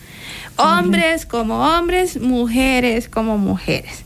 Hombres 0.58 1.26
como 1.26 1.60
hombres, 1.60 2.20
mujeres 2.20 3.08
como 3.08 3.38
mujeres 3.38 4.04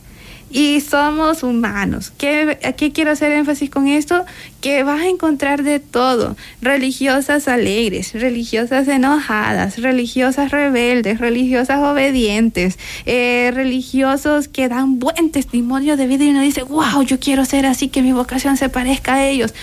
y 0.54 0.82
somos 0.82 1.42
humanos. 1.42 2.14
¿Qué, 2.16 2.60
¿Qué 2.78 2.92
quiero 2.92 3.12
hacer 3.12 3.32
énfasis 3.32 3.72
con 3.72 3.88
esto? 3.88 4.24
Que 4.62 4.84
vas 4.84 5.02
a 5.02 5.08
encontrar 5.08 5.64
de 5.64 5.80
todo. 5.80 6.38
Religiosas 6.62 7.48
alegres, 7.48 8.14
religiosas 8.14 8.88
enojadas, 8.88 9.80
religiosas 9.80 10.52
rebeldes, 10.52 11.20
religiosas 11.20 11.80
obedientes, 11.80 12.78
eh, 13.08 13.52
religiosos 13.54 14.48
que 14.48 14.70
dan 14.70 15.00
buen 15.00 15.32
testimonio 15.32 15.98
de 15.98 16.06
vida 16.06 16.24
y 16.24 16.30
uno 16.30 16.42
dice, 16.42 16.62
wow, 16.62 17.02
yo 17.02 17.20
quiero 17.20 17.46
ser 17.46 17.66
así, 17.66 17.88
que 17.88 18.04
mi 18.04 18.14
vocación 18.14 18.56
se 18.56 18.70
parezca 18.70 19.16
a 19.16 19.26
ellos. 19.28 19.56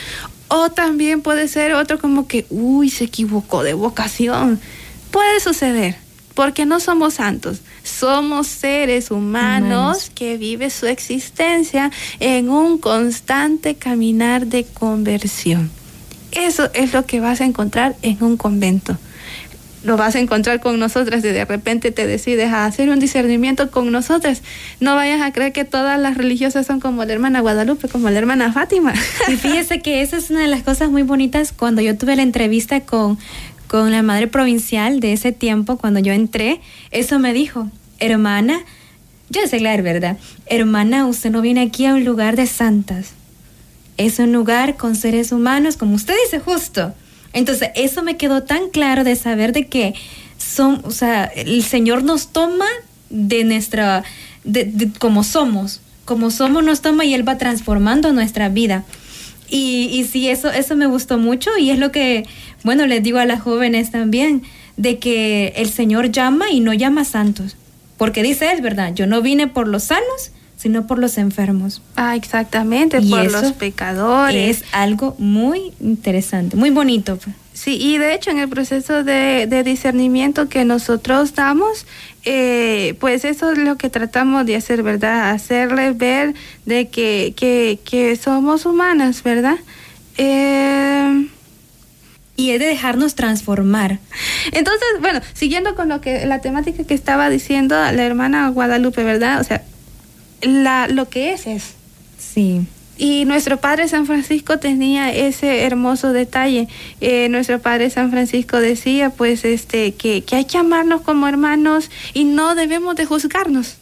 O 0.49 0.71
también 0.71 1.23
puede 1.23 1.47
ser 1.47 1.73
otro 1.75 2.01
como 2.01 2.27
que, 2.27 2.47
uy, 2.51 2.91
se 2.91 3.05
equivocó 3.05 3.63
de 3.63 3.75
vocación. 3.75 4.59
Puede 5.13 5.39
suceder, 5.39 5.95
porque 6.35 6.67
no 6.67 6.81
somos 6.81 7.15
santos 7.15 7.61
somos 7.83 8.47
seres 8.47 9.11
humanos, 9.11 10.11
que 10.15 10.37
viven 10.37 10.71
su 10.71 10.87
existencia 10.87 11.91
en 12.19 12.49
un 12.49 12.79
constante 12.79 13.75
caminar 13.75 14.47
de 14.47 14.65
conversión. 14.65 15.71
Eso 16.33 16.71
es 16.75 16.93
lo 16.93 17.07
que 17.07 17.21
vas 17.21 17.41
a 17.41 17.45
encontrar 17.45 17.97
en 18.03 18.23
un 18.23 18.37
convento. 18.37 18.97
Lo 19.83 19.97
vas 19.97 20.15
a 20.15 20.19
encontrar 20.19 20.61
con 20.61 20.79
nosotras 20.79 21.25
y 21.25 21.29
de 21.29 21.45
repente 21.47 21.91
te 21.91 22.07
decides 22.07 22.53
a 22.53 22.67
hacer 22.67 22.91
un 22.91 23.01
discernimiento 23.01 23.71
con 23.71 23.91
nosotras. 23.91 24.43
No 24.79 24.95
vayas 24.95 25.23
a 25.23 25.33
creer 25.33 25.53
que 25.55 25.65
todas 25.65 25.99
las 25.99 26.19
religiosas 26.19 26.67
son 26.67 26.81
como 26.81 27.03
la 27.03 27.13
hermana 27.15 27.41
Guadalupe, 27.41 27.89
como 27.89 28.11
la 28.11 28.19
hermana 28.19 28.53
Fátima. 28.53 28.93
Y 29.29 29.37
fíjese 29.37 29.81
que 29.81 30.03
esa 30.03 30.19
es 30.19 30.29
una 30.29 30.41
de 30.41 30.49
las 30.49 30.63
cosas 30.63 30.91
muy 30.91 31.03
bonitas 31.03 31.53
cuando 31.53 31.81
yo 31.81 31.97
tuve 31.97 32.15
la 32.15 32.23
entrevista 32.23 32.81
con 32.81 33.19
con 33.71 33.93
la 33.93 34.03
madre 34.03 34.27
provincial 34.27 34.99
de 34.99 35.13
ese 35.13 35.31
tiempo, 35.31 35.79
cuando 35.79 36.01
yo 36.01 36.13
entré, 36.13 36.61
eso 36.91 37.21
me 37.21 37.33
dijo, 37.33 37.69
hermana, 38.01 38.59
yo 39.29 39.47
sé 39.47 39.61
la 39.61 39.81
¿verdad? 39.81 40.19
Hermana, 40.47 41.07
usted 41.07 41.31
no 41.31 41.41
viene 41.41 41.61
aquí 41.61 41.87
a 41.87 41.95
un 41.95 42.05
lugar 42.05 42.35
de 42.35 42.49
santas. 42.49 43.13
Es 43.97 44.19
un 44.19 44.33
lugar 44.33 44.77
con 44.77 44.97
seres 44.97 45.31
humanos, 45.31 45.77
como 45.77 45.95
usted 45.95 46.17
dice, 46.25 46.41
justo. 46.41 46.93
Entonces, 47.33 47.69
eso 47.77 48.03
me 48.03 48.17
quedó 48.17 48.43
tan 48.43 48.71
claro 48.71 49.05
de 49.05 49.15
saber 49.15 49.53
de 49.53 49.69
que 49.69 49.95
son, 50.37 50.83
o 50.85 50.91
sea, 50.91 51.27
el 51.27 51.63
Señor 51.63 52.03
nos 52.03 52.33
toma 52.33 52.67
de 53.09 53.45
nuestra, 53.45 54.03
de, 54.43 54.91
como 54.99 55.23
somos, 55.23 55.81
como 56.05 56.33
somos 56.33 56.65
nos 56.65 56.81
toma 56.81 57.05
y 57.05 57.15
Él 57.15 57.29
va 57.29 57.39
transformando 57.39 58.13
nuestra 58.13 58.49
vida. 58.49 58.85
Y, 59.49 59.91
y 59.93 60.05
sí, 60.05 60.29
eso, 60.29 60.51
eso 60.51 60.75
me 60.75 60.87
gustó 60.87 61.19
mucho 61.19 61.51
y 61.57 61.71
es 61.71 61.79
lo 61.79 61.93
que, 61.93 62.25
bueno, 62.65 62.87
les 62.87 63.03
digo 63.03 63.19
a 63.19 63.27
las 63.27 63.41
jóvenes 63.41 63.91
también, 63.91 64.43
de 64.77 64.99
que 64.99 65.53
el 65.57 65.69
Señor 65.71 66.11
llama 66.11 66.51
y 66.51 66.61
no 66.61 66.73
llama 66.73 67.05
santos. 67.05 67.57
Porque 67.97 68.23
dice 68.23 68.51
él, 68.53 68.63
¿verdad? 68.63 68.95
Yo 68.95 69.07
no 69.07 69.21
vine 69.21 69.47
por 69.47 69.69
los 69.69 69.85
sanos, 69.85 70.31
sino 70.57 70.87
por 70.87 70.99
los 70.99 71.19
enfermos. 71.19 71.83
Ah, 71.97 72.17
exactamente, 72.17 72.99
Y 73.01 73.11
por 73.11 73.21
eso 73.21 73.43
los 73.43 73.53
pecadores. 73.53 74.59
Es 74.63 74.65
algo 74.73 75.15
muy 75.19 75.73
interesante, 75.81 76.57
muy 76.57 76.71
bonito. 76.71 77.17
pues. 77.17 77.35
Sí, 77.53 77.77
y 77.79 77.99
de 77.99 78.15
hecho 78.15 78.31
en 78.31 78.39
el 78.39 78.49
proceso 78.49 79.05
de, 79.05 79.47
de 79.47 79.63
discernimiento 79.65 80.49
que 80.49 80.65
nosotros 80.65 81.35
damos, 81.35 81.85
eh, 82.25 82.95
pues 83.01 83.25
eso 83.27 83.53
es 83.53 83.59
lo 83.59 83.77
que 83.77 83.91
tratamos 83.91 84.47
de 84.47 84.57
hacer, 84.57 84.83
¿verdad? 84.83 85.31
Hacerles 85.31 85.99
ver 85.99 86.35
de 86.65 86.89
que, 86.89 87.35
que, 87.37 87.79
que 87.85 88.17
somos 88.17 88.65
humanas, 88.65 89.23
¿verdad? 89.23 89.59
Eh, 90.17 91.27
Y 92.41 92.53
es 92.53 92.61
de 92.61 92.67
dejarnos 92.67 93.15
transformar. 93.15 93.99
entonces, 94.53 94.89
bueno, 95.01 95.21
siguiendo 95.35 95.75
con 95.75 95.89
lo 95.89 96.01
que 96.01 96.25
la 96.27 96.41
temática 96.41 96.85
que 96.85 96.95
estaba 96.95 97.29
diciendo 97.29 97.75
la 97.75 98.03
hermana 98.05 98.49
Guadalupe, 98.49 99.05
¿verdad? 99.05 99.41
O 99.41 99.45
sea, 99.45 99.63
la, 100.43 100.89
lo 100.89 101.09
que 101.09 101.33
es 101.33 101.47
es. 101.47 101.75
Sí. 102.19 102.67
Y 102.97 103.25
nuestro 103.25 103.59
Padre 103.59 103.89
San 103.89 104.07
Francisco 104.07 104.59
tenía 104.59 105.11
ese 105.11 105.65
hermoso 105.65 106.13
detalle. 106.13 106.69
Eh, 107.01 107.29
nuestro 107.31 107.59
Padre 107.59 107.89
San 107.91 108.11
Francisco 108.11 108.59
decía, 108.59 109.11
pues, 109.11 109.45
este, 109.45 109.95
que, 109.95 110.23
que 110.23 110.37
hay 110.37 110.45
que 110.45 110.59
amarnos 110.59 111.01
como 111.03 111.27
hermanos 111.27 111.91
y 112.15 112.25
no 112.25 112.55
debemos 112.55 112.97
de 112.97 113.07
juzgarnos 113.07 113.80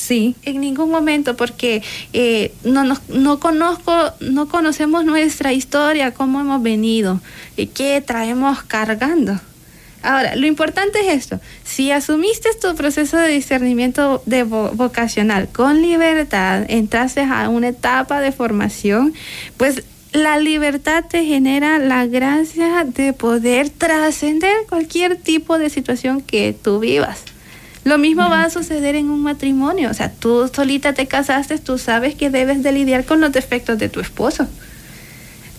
Sí. 0.00 0.34
en 0.44 0.60
ningún 0.62 0.90
momento 0.90 1.36
porque 1.36 1.82
eh, 2.14 2.52
no, 2.64 2.84
nos- 2.84 3.06
no 3.10 3.38
conozco, 3.38 3.92
no 4.20 4.48
conocemos 4.48 5.04
nuestra 5.04 5.52
historia, 5.52 6.12
cómo 6.14 6.40
hemos 6.40 6.62
venido 6.62 7.20
y 7.56 7.66
qué 7.66 8.00
traemos 8.04 8.62
cargando. 8.62 9.38
Ahora, 10.02 10.34
lo 10.36 10.46
importante 10.46 10.98
es 11.00 11.08
esto, 11.14 11.38
si 11.64 11.90
asumiste 11.90 12.48
tu 12.62 12.74
proceso 12.74 13.18
de 13.18 13.28
discernimiento 13.28 14.22
de 14.24 14.46
vo- 14.46 14.72
vocacional 14.74 15.48
con 15.48 15.82
libertad, 15.82 16.64
entraste 16.68 17.20
a 17.20 17.50
una 17.50 17.68
etapa 17.68 18.22
de 18.22 18.32
formación, 18.32 19.12
pues 19.58 19.82
la 20.12 20.38
libertad 20.38 21.04
te 21.08 21.26
genera 21.26 21.78
la 21.78 22.06
gracia 22.06 22.84
de 22.86 23.12
poder 23.12 23.68
trascender 23.68 24.54
cualquier 24.70 25.16
tipo 25.16 25.58
de 25.58 25.68
situación 25.68 26.22
que 26.22 26.56
tú 26.60 26.80
vivas. 26.80 27.20
Lo 27.84 27.98
mismo 27.98 28.28
va 28.28 28.44
a 28.44 28.50
suceder 28.50 28.94
en 28.94 29.10
un 29.10 29.22
matrimonio. 29.22 29.90
O 29.90 29.94
sea, 29.94 30.12
tú 30.12 30.50
solita 30.54 30.92
te 30.92 31.06
casaste, 31.06 31.58
tú 31.58 31.78
sabes 31.78 32.14
que 32.14 32.30
debes 32.30 32.62
de 32.62 32.72
lidiar 32.72 33.04
con 33.04 33.20
los 33.20 33.32
defectos 33.32 33.78
de 33.78 33.88
tu 33.88 34.00
esposo. 34.00 34.46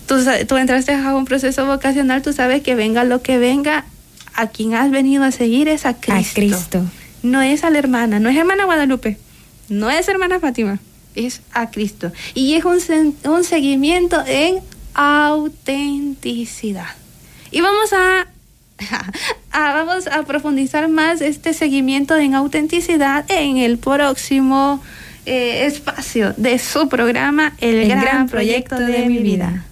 Tú, 0.06 0.56
entraste 0.56 0.92
a 0.92 1.14
un 1.14 1.24
proceso 1.24 1.64
vocacional, 1.64 2.22
tú 2.22 2.32
sabes 2.32 2.62
que 2.62 2.74
venga 2.74 3.04
lo 3.04 3.22
que 3.22 3.38
venga, 3.38 3.86
a 4.34 4.48
quien 4.48 4.74
has 4.74 4.90
venido 4.90 5.24
a 5.24 5.30
seguir 5.30 5.68
es 5.68 5.86
a 5.86 5.94
Cristo. 5.94 6.30
A 6.30 6.34
Cristo. 6.34 6.84
No 7.22 7.40
es 7.40 7.64
a 7.64 7.70
la 7.70 7.78
hermana, 7.78 8.18
no 8.18 8.28
es 8.28 8.36
hermana 8.36 8.64
Guadalupe, 8.64 9.16
no 9.68 9.90
es 9.90 10.08
hermana 10.08 10.40
Fátima, 10.40 10.80
es 11.14 11.40
a 11.52 11.70
Cristo. 11.70 12.12
Y 12.34 12.54
es 12.54 12.64
un, 12.64 13.16
un 13.24 13.44
seguimiento 13.44 14.22
en 14.26 14.60
autenticidad. 14.94 16.88
Y 17.50 17.60
vamos 17.60 17.92
a, 17.92 18.26
a- 18.90 19.72
vamos 19.74 20.06
a 20.06 20.22
profundizar 20.24 20.88
más 20.88 21.20
este 21.20 21.52
seguimiento 21.54 22.16
en 22.16 22.34
autenticidad 22.34 23.24
en 23.28 23.56
el 23.58 23.78
próximo 23.78 24.82
eh, 25.26 25.66
espacio 25.66 26.34
de 26.36 26.58
su 26.58 26.88
programa, 26.88 27.52
El, 27.60 27.88
gran, 27.88 28.28
proyecto, 28.28 28.76
de, 28.76 29.06
mi 29.06 29.18
vida. 29.18 29.64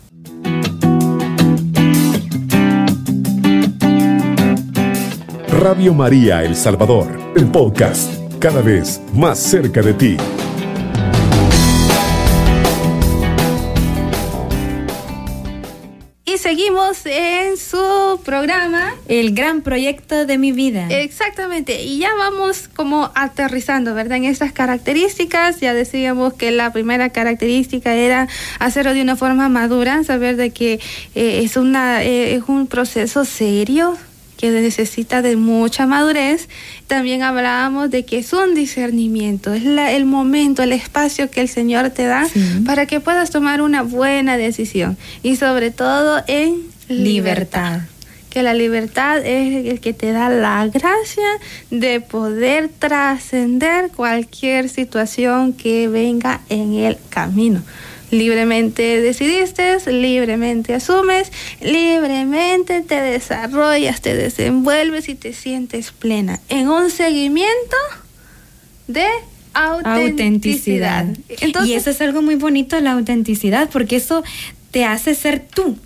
Radio 5.49 5.93
María 5.95 6.43
El 6.45 6.57
Salvador, 6.57 7.07
el 7.37 7.47
podcast, 7.47 8.11
cada 8.39 8.63
vez 8.63 9.01
más 9.15 9.39
cerca 9.39 9.83
de 9.83 9.93
ti. 9.95 10.17
Seguimos 16.61 17.07
en 17.07 17.57
su 17.57 18.21
programa. 18.23 18.95
El 19.09 19.35
gran 19.35 19.63
proyecto 19.63 20.27
de 20.27 20.37
mi 20.37 20.53
vida. 20.53 20.89
Exactamente, 20.91 21.83
y 21.83 21.99
ya 21.99 22.11
vamos 22.19 22.69
como 22.69 23.11
aterrizando, 23.15 23.95
¿verdad? 23.95 24.19
En 24.19 24.25
estas 24.25 24.53
características, 24.53 25.61
ya 25.61 25.73
decíamos 25.73 26.35
que 26.35 26.51
la 26.51 26.71
primera 26.71 27.09
característica 27.09 27.95
era 27.95 28.29
hacerlo 28.59 28.93
de 28.93 29.01
una 29.01 29.17
forma 29.17 29.49
madura, 29.49 30.05
saber 30.05 30.37
de 30.37 30.51
que 30.51 30.81
eh, 31.15 31.41
es, 31.43 31.57
una, 31.57 32.03
eh, 32.03 32.35
es 32.35 32.43
un 32.47 32.67
proceso 32.67 33.25
serio 33.25 33.97
que 34.41 34.51
necesita 34.51 35.21
de 35.21 35.37
mucha 35.37 35.87
madurez. 35.87 36.49
También 36.87 37.23
hablábamos 37.23 37.91
de 37.91 38.05
que 38.07 38.19
es 38.19 38.33
un 38.33 38.55
discernimiento, 38.55 39.53
es 39.53 39.65
la- 39.65 39.93
el 39.93 40.07
momento, 40.07 40.63
el 40.63 40.73
espacio 40.73 41.31
que 41.31 41.41
el 41.43 41.49
Señor 41.49 41.91
te 41.91 42.05
da 42.05 42.25
Sí. 42.27 42.41
para 42.65 42.87
que 42.87 43.01
puedas 43.01 43.31
tomar 43.31 43.61
una 43.61 43.83
buena 43.83 44.37
decisión 44.39 44.97
y 45.23 45.37
sobre 45.37 45.71
todo 45.71 46.23
en 46.27 46.63
Libertad. 46.89 47.81
que 48.31 48.45
la 48.45 48.55
libertad 48.55 49.19
es 49.27 49.67
el 49.67 49.81
que 49.81 49.93
te 49.93 50.13
da 50.13 50.29
la 50.29 50.65
gracia 50.69 51.25
de 51.73 52.01
poder 52.01 52.69
trascender 52.79 53.91
cualquier 53.91 54.69
situación 54.69 55.53
que 55.53 55.89
venga 55.89 56.41
en 56.49 56.75
el 56.75 56.97
camino. 57.09 57.61
Libremente 58.11 59.01
decidiste, 59.01 59.79
libremente 59.91 60.75
asumes, 60.75 61.31
libremente 61.61 62.83
te 62.83 63.01
desarrollas, 63.01 64.01
te 64.01 64.15
desenvuelves 64.15 65.09
y 65.09 65.15
te 65.15 65.33
sientes 65.33 65.93
plena 65.93 66.41
en 66.49 66.69
un 66.69 66.91
seguimiento 66.91 67.77
de 68.89 69.07
autenticidad. 69.55 71.07
y 71.65 71.73
eso 71.73 71.91
es 71.91 72.01
algo 72.01 72.23
muy 72.23 72.35
bonito, 72.35 72.81
la 72.81 72.93
autenticidad, 72.93 73.71
porque 73.71 73.97
eso 73.97 74.25
te 74.71 74.85
hace 74.85 75.15
ser 75.15 75.47
tú. 75.47 75.77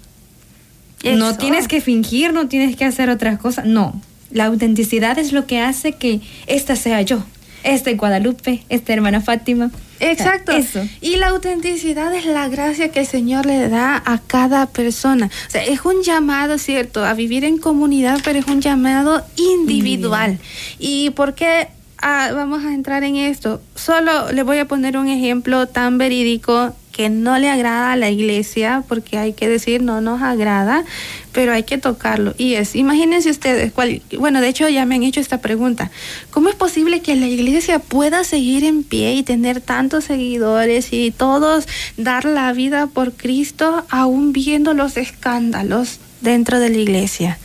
No 1.04 1.36
tienes 1.36 1.68
que 1.68 1.80
fingir, 1.80 2.32
no 2.32 2.48
tienes 2.48 2.76
que 2.76 2.84
hacer 2.84 3.10
otras 3.10 3.38
cosas. 3.38 3.66
No, 3.66 4.00
la 4.30 4.46
autenticidad 4.46 5.18
es 5.18 5.32
lo 5.32 5.46
que 5.46 5.60
hace 5.60 5.92
que 5.92 6.20
esta 6.46 6.76
sea 6.76 7.02
yo. 7.02 7.24
Esta 7.62 7.90
es 7.90 7.96
Guadalupe, 7.96 8.62
esta 8.68 8.92
hermana 8.92 9.20
Fátima. 9.20 9.70
Exacto. 10.00 10.52
O 10.56 10.62
sea, 10.62 10.82
Eso. 10.82 10.92
Y 11.00 11.16
la 11.16 11.28
autenticidad 11.28 12.14
es 12.14 12.26
la 12.26 12.48
gracia 12.48 12.90
que 12.90 13.00
el 13.00 13.06
Señor 13.06 13.46
le 13.46 13.68
da 13.68 14.02
a 14.04 14.18
cada 14.18 14.66
persona. 14.66 15.30
O 15.48 15.50
sea, 15.50 15.64
es 15.64 15.84
un 15.84 16.02
llamado, 16.02 16.58
¿cierto?, 16.58 17.04
a 17.04 17.14
vivir 17.14 17.44
en 17.44 17.58
comunidad, 17.58 18.20
pero 18.24 18.38
es 18.38 18.46
un 18.46 18.60
llamado 18.60 19.24
individual. 19.36 20.38
¿Y 20.78 21.10
por 21.10 21.34
qué 21.34 21.68
ah, 22.02 22.30
vamos 22.34 22.64
a 22.64 22.74
entrar 22.74 23.04
en 23.04 23.16
esto? 23.16 23.60
Solo 23.74 24.32
le 24.32 24.42
voy 24.42 24.58
a 24.58 24.66
poner 24.66 24.96
un 24.96 25.08
ejemplo 25.08 25.66
tan 25.66 25.98
verídico 25.98 26.74
que 26.94 27.10
no 27.10 27.36
le 27.38 27.50
agrada 27.50 27.90
a 27.90 27.96
la 27.96 28.08
iglesia, 28.08 28.84
porque 28.86 29.18
hay 29.18 29.32
que 29.32 29.48
decir 29.48 29.82
no 29.82 30.00
nos 30.00 30.22
agrada, 30.22 30.84
pero 31.32 31.52
hay 31.52 31.64
que 31.64 31.76
tocarlo. 31.76 32.36
Y 32.38 32.54
es, 32.54 32.76
imagínense 32.76 33.30
ustedes, 33.30 33.72
cuál, 33.72 34.00
bueno, 34.16 34.40
de 34.40 34.48
hecho 34.48 34.68
ya 34.68 34.86
me 34.86 34.94
han 34.94 35.02
hecho 35.02 35.18
esta 35.18 35.38
pregunta, 35.38 35.90
¿cómo 36.30 36.50
es 36.50 36.54
posible 36.54 37.00
que 37.00 37.16
la 37.16 37.26
iglesia 37.26 37.80
pueda 37.80 38.22
seguir 38.22 38.62
en 38.62 38.84
pie 38.84 39.14
y 39.14 39.24
tener 39.24 39.60
tantos 39.60 40.04
seguidores 40.04 40.92
y 40.92 41.10
todos 41.10 41.66
dar 41.96 42.26
la 42.26 42.52
vida 42.52 42.86
por 42.86 43.12
Cristo, 43.12 43.84
aún 43.90 44.32
viendo 44.32 44.72
los 44.72 44.96
escándalos 44.96 45.98
dentro 46.20 46.60
de 46.60 46.70
la 46.70 46.78
iglesia? 46.78 47.38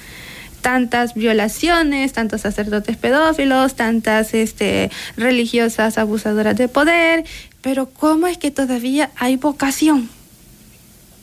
tantas 0.60 1.14
violaciones, 1.14 2.14
tantos 2.14 2.42
sacerdotes 2.42 2.98
pedófilos, 2.98 3.76
tantas 3.76 4.34
este, 4.34 4.92
religiosas 5.18 5.98
abusadoras 5.98 6.56
de 6.58 6.68
poder, 6.68 7.24
pero 7.62 7.90
¿cómo 7.90 8.28
es 8.28 8.38
que 8.38 8.52
todavía 8.52 9.12
hay 9.16 9.36
vocación? 9.36 10.10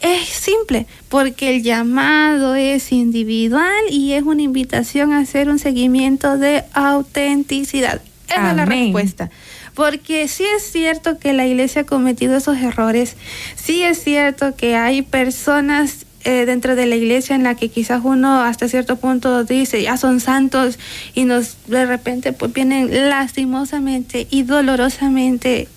Es 0.01 0.29
simple, 0.29 0.87
porque 1.09 1.57
el 1.57 1.62
llamado 1.62 2.55
es 2.55 2.92
individual 2.92 3.72
y 3.90 4.12
es 4.12 4.22
una 4.22 4.42
invitación 4.42 5.12
a 5.12 5.20
hacer 5.20 5.49
un 5.49 5.59
seguimiento 5.59 6.37
de 6.37 6.64
autenticidad. 6.75 8.03
Esa 8.29 8.51
es 8.51 8.57
la 8.57 8.64
respuesta. 8.66 9.31
Porque 9.75 10.29
sí 10.29 10.44
es 10.57 10.70
cierto 10.70 11.18
que 11.18 11.33
la 11.33 11.46
iglesia 11.46 11.83
ha 11.83 11.85
cometido 11.85 12.37
esos 12.37 12.59
errores, 12.59 13.16
sí 13.57 13.83
es 13.83 14.03
cierto 14.03 14.55
que 14.57 14.75
hay 14.75 15.03
personas 15.03 16.07
eh, 16.25 16.44
dentro 16.44 16.75
de 16.75 16.87
la 16.87 16.96
iglesia 16.96 17.37
en 17.37 17.44
la 17.44 17.55
que 17.55 17.68
quizás 17.68 18.01
uno 18.03 18.42
hasta 18.42 18.68
cierto 18.68 18.96
punto 18.96 19.44
dice 19.44 19.81
ya 19.81 19.96
son 19.96 20.18
santos 20.18 20.77
y 21.14 21.25
nos 21.25 21.57
de 21.68 21.87
repente 21.87 22.33
pues 22.33 22.53
vienen 22.53 23.09
lastimosamente 23.09 24.27
y 24.29 24.42
dolorosamente 24.42 25.68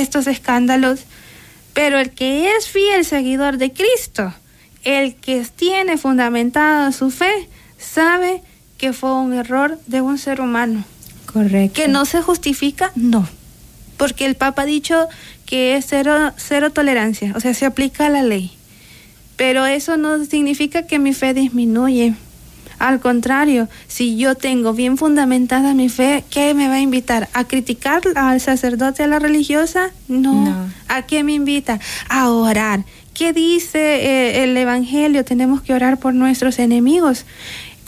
estos 0.00 0.26
escándalos, 0.26 1.00
pero 1.74 1.98
el 1.98 2.10
que 2.10 2.52
es 2.52 2.68
fiel 2.68 3.04
seguidor 3.04 3.58
de 3.58 3.72
Cristo, 3.72 4.32
el 4.84 5.14
que 5.14 5.44
tiene 5.54 5.98
fundamentada 5.98 6.92
su 6.92 7.10
fe, 7.10 7.48
sabe 7.78 8.42
que 8.78 8.92
fue 8.92 9.12
un 9.14 9.32
error 9.32 9.78
de 9.86 10.00
un 10.00 10.18
ser 10.18 10.40
humano. 10.40 10.84
Correcto. 11.32 11.74
¿Que 11.74 11.88
no 11.88 12.04
se 12.04 12.22
justifica? 12.22 12.92
No. 12.94 13.28
Porque 13.96 14.24
el 14.24 14.36
Papa 14.36 14.62
ha 14.62 14.66
dicho 14.66 15.08
que 15.44 15.76
es 15.76 15.86
cero, 15.88 16.32
cero 16.36 16.70
tolerancia, 16.70 17.32
o 17.34 17.40
sea, 17.40 17.54
se 17.54 17.66
aplica 17.66 18.08
la 18.08 18.22
ley. 18.22 18.52
Pero 19.36 19.66
eso 19.66 19.96
no 19.96 20.24
significa 20.24 20.86
que 20.86 20.98
mi 20.98 21.14
fe 21.14 21.34
disminuye. 21.34 22.14
Al 22.78 23.00
contrario, 23.00 23.68
si 23.86 24.16
yo 24.16 24.34
tengo 24.34 24.72
bien 24.72 24.96
fundamentada 24.96 25.74
mi 25.74 25.88
fe, 25.88 26.24
¿qué 26.30 26.54
me 26.54 26.68
va 26.68 26.74
a 26.74 26.80
invitar? 26.80 27.28
¿A 27.32 27.44
criticar 27.44 28.02
al 28.14 28.40
sacerdote, 28.40 29.02
a 29.02 29.06
la 29.06 29.18
religiosa? 29.18 29.90
No. 30.06 30.44
No. 30.44 30.70
¿A 30.88 31.02
qué 31.02 31.24
me 31.24 31.32
invita? 31.32 31.80
A 32.08 32.30
orar. 32.30 32.84
¿Qué 33.14 33.32
dice 33.32 33.78
eh, 33.78 34.44
el 34.44 34.56
Evangelio? 34.56 35.24
Tenemos 35.24 35.60
que 35.60 35.74
orar 35.74 35.98
por 35.98 36.14
nuestros 36.14 36.60
enemigos. 36.60 37.26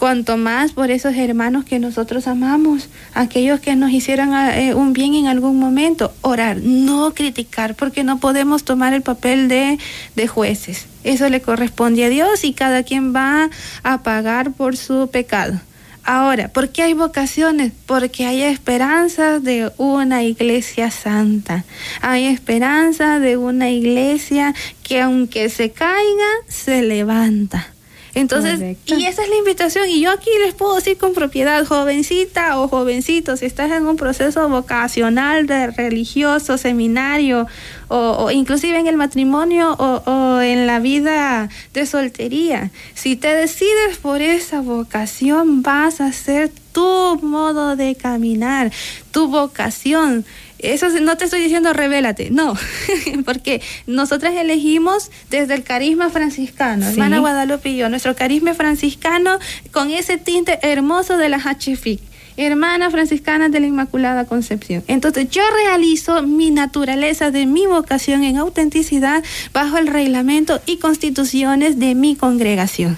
Cuanto 0.01 0.39
más 0.39 0.73
por 0.73 0.91
esos 0.91 1.15
hermanos 1.15 1.67
que 1.67 1.79
nosotros 1.79 2.27
amamos, 2.27 2.89
aquellos 3.13 3.61
que 3.61 3.77
nos 3.77 3.91
hicieron 3.91 4.33
eh, 4.35 4.73
un 4.73 4.95
bien 4.95 5.13
en 5.13 5.27
algún 5.27 5.59
momento, 5.59 6.15
orar, 6.23 6.57
no 6.57 7.13
criticar, 7.13 7.75
porque 7.75 8.03
no 8.03 8.19
podemos 8.19 8.65
tomar 8.65 8.95
el 8.95 9.03
papel 9.03 9.49
de, 9.49 9.79
de 10.17 10.27
jueces. 10.27 10.87
Eso 11.05 11.29
le 11.29 11.43
corresponde 11.43 12.07
a 12.07 12.09
Dios 12.09 12.45
y 12.45 12.55
cada 12.55 12.83
quien 12.83 13.15
va 13.15 13.51
a 13.83 14.03
pagar 14.03 14.53
por 14.53 14.79
su 14.79 15.11
pecado. 15.13 15.61
Ahora, 16.03 16.49
¿por 16.49 16.71
qué 16.71 16.85
hay 16.85 16.95
vocaciones? 16.95 17.73
Porque 17.85 18.25
hay 18.25 18.41
esperanza 18.41 19.39
de 19.39 19.71
una 19.77 20.23
iglesia 20.23 20.91
santa. 20.91 21.67
Hay 22.01 22.25
esperanza 22.25 23.21
de 23.21 23.37
una 23.37 23.69
iglesia 23.69 24.55
que 24.83 25.03
aunque 25.03 25.51
se 25.51 25.73
caiga, 25.73 26.31
se 26.49 26.81
levanta. 26.81 27.75
Entonces, 28.15 28.55
Correcto. 28.55 28.99
y 28.99 29.07
esa 29.07 29.23
es 29.23 29.29
la 29.29 29.37
invitación. 29.37 29.89
Y 29.89 30.01
yo 30.01 30.11
aquí 30.11 30.31
les 30.45 30.55
puedo 30.55 30.75
decir 30.75 30.97
con 30.97 31.15
propiedad, 31.15 31.65
jovencita 31.65 32.59
o 32.61 32.69
jovencito, 32.69 33.37
si 33.37 33.47
estás 33.47 33.71
en 33.71 33.87
un 33.87 33.97
proceso 33.97 34.49
vocacional 34.49 35.47
de 35.47 35.69
religioso, 35.69 36.59
seminario, 36.59 37.47
o, 37.89 37.97
o 37.97 38.31
inclusive 38.31 38.79
en 38.79 38.87
el 38.87 38.97
matrimonio 38.97 39.77
o, 39.79 40.03
o 40.11 40.41
en 40.41 40.67
la 40.67 40.79
vida 40.79 41.49
de 41.75 41.87
soltería, 41.87 42.71
si 42.95 43.17
te 43.17 43.29
decides 43.29 43.99
por 44.01 44.23
esa 44.23 44.61
vocación, 44.61 45.63
vas 45.63 46.01
a 46.01 46.07
hacer 46.07 46.51
tu 46.73 47.19
modo 47.23 47.77
de 47.77 47.95
caminar, 47.97 48.71
tu 49.11 49.29
vocación. 49.29 50.25
Eso 50.63 50.89
no 51.01 51.17
te 51.17 51.25
estoy 51.25 51.41
diciendo 51.43 51.73
revélate, 51.73 52.31
no, 52.31 52.55
porque 53.25 53.63
nosotras 53.87 54.35
elegimos 54.35 55.11
desde 55.31 55.55
el 55.55 55.63
carisma 55.63 56.11
franciscano, 56.11 56.85
Sí. 56.87 56.93
hermana 56.93 57.19
Guadalupe 57.21 57.71
y 57.71 57.77
yo, 57.77 57.89
nuestro 57.89 58.15
carisma 58.17 58.55
franciscano 58.55 59.39
con 59.73 59.91
ese 59.91 60.19
tinte 60.19 60.59
hermoso 60.63 61.17
de 61.17 61.29
la 61.29 61.37
Hachific. 61.37 62.01
Hermana 62.37 62.91
franciscana 62.91 63.49
de 63.51 63.61
la 63.61 63.67
Inmaculada 63.67 64.25
Concepción. 64.25 64.83
Entonces 64.87 65.29
yo 65.29 65.43
realizo 65.63 66.23
mi 66.23 66.51
naturaleza 66.51 67.31
de 67.31 67.45
mi 67.45 67.67
vocación 67.67 68.25
en 68.25 68.39
autenticidad 68.39 69.23
bajo 69.53 69.77
el 69.77 69.89
reglamento 69.89 70.59
y 70.65 70.79
constituciones 70.79 71.79
de 71.79 71.95
mi 71.95 72.17
congregación. 72.17 72.97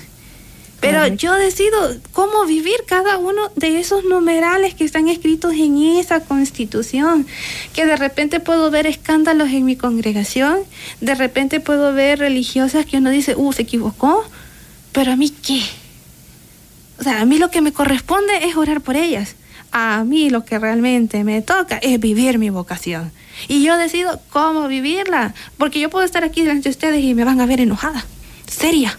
Pero 0.83 1.07
yo 1.07 1.33
decido 1.37 1.79
cómo 2.11 2.45
vivir 2.45 2.75
cada 2.89 3.17
uno 3.17 3.53
de 3.55 3.79
esos 3.79 4.05
numerales 4.05 4.75
que 4.75 4.85
están 4.85 5.07
escritos 5.07 5.53
en 5.53 5.81
esa 5.81 6.19
constitución. 6.19 7.25
Que 7.73 7.87
de 7.87 7.95
repente 7.95 8.41
puedo 8.41 8.69
ver 8.73 8.89
escándalos 8.89 9.51
en 9.51 9.65
mi 9.65 9.77
congregación, 9.77 10.59
de 11.01 11.15
repente 11.15 11.61
puedo 11.61 11.95
ver 11.95 12.19
religiosas 12.19 12.85
que 12.85 12.97
uno 12.97 13.11
dice, 13.11 13.37
uh, 13.37 13.53
se 13.53 13.63
equivocó, 13.63 14.25
pero 14.91 15.13
a 15.13 15.17
mí 15.17 15.31
qué. 15.31 15.63
O 16.99 17.05
sea, 17.05 17.21
a 17.21 17.27
mí 17.27 17.39
lo 17.39 17.49
que 17.49 17.61
me 17.61 17.73
corresponde 17.73 18.45
es 18.45 18.57
orar 18.57 18.81
por 18.81 18.97
ellas. 18.97 19.37
A 19.71 20.03
mí 20.03 20.31
lo 20.31 20.45
que 20.45 20.59
realmente 20.59 21.23
me 21.23 21.43
toca 21.43 21.79
es 21.79 22.01
vivir 22.01 22.39
mi 22.39 22.51
vocación. 22.51 23.13
Y 23.47 23.63
yo 23.63 23.77
decido 23.77 24.21
cómo 24.31 24.67
vivirla. 24.67 25.33
Porque 25.59 25.79
yo 25.79 25.91
puedo 25.91 26.05
estar 26.05 26.25
aquí 26.25 26.43
delante 26.43 26.65
de 26.65 26.71
ustedes 26.71 27.05
y 27.05 27.15
me 27.15 27.23
van 27.23 27.41
a 27.41 27.47
ver 27.47 27.61
enojada. 27.61 28.05
Seria. 28.57 28.99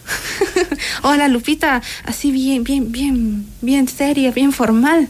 Hola, 1.04 1.28
Lupita, 1.28 1.82
así 2.06 2.32
bien, 2.32 2.64
bien, 2.64 2.92
bien, 2.92 3.46
bien 3.62 3.88
seria, 3.88 4.32
bien 4.32 4.52
formal. 4.52 5.08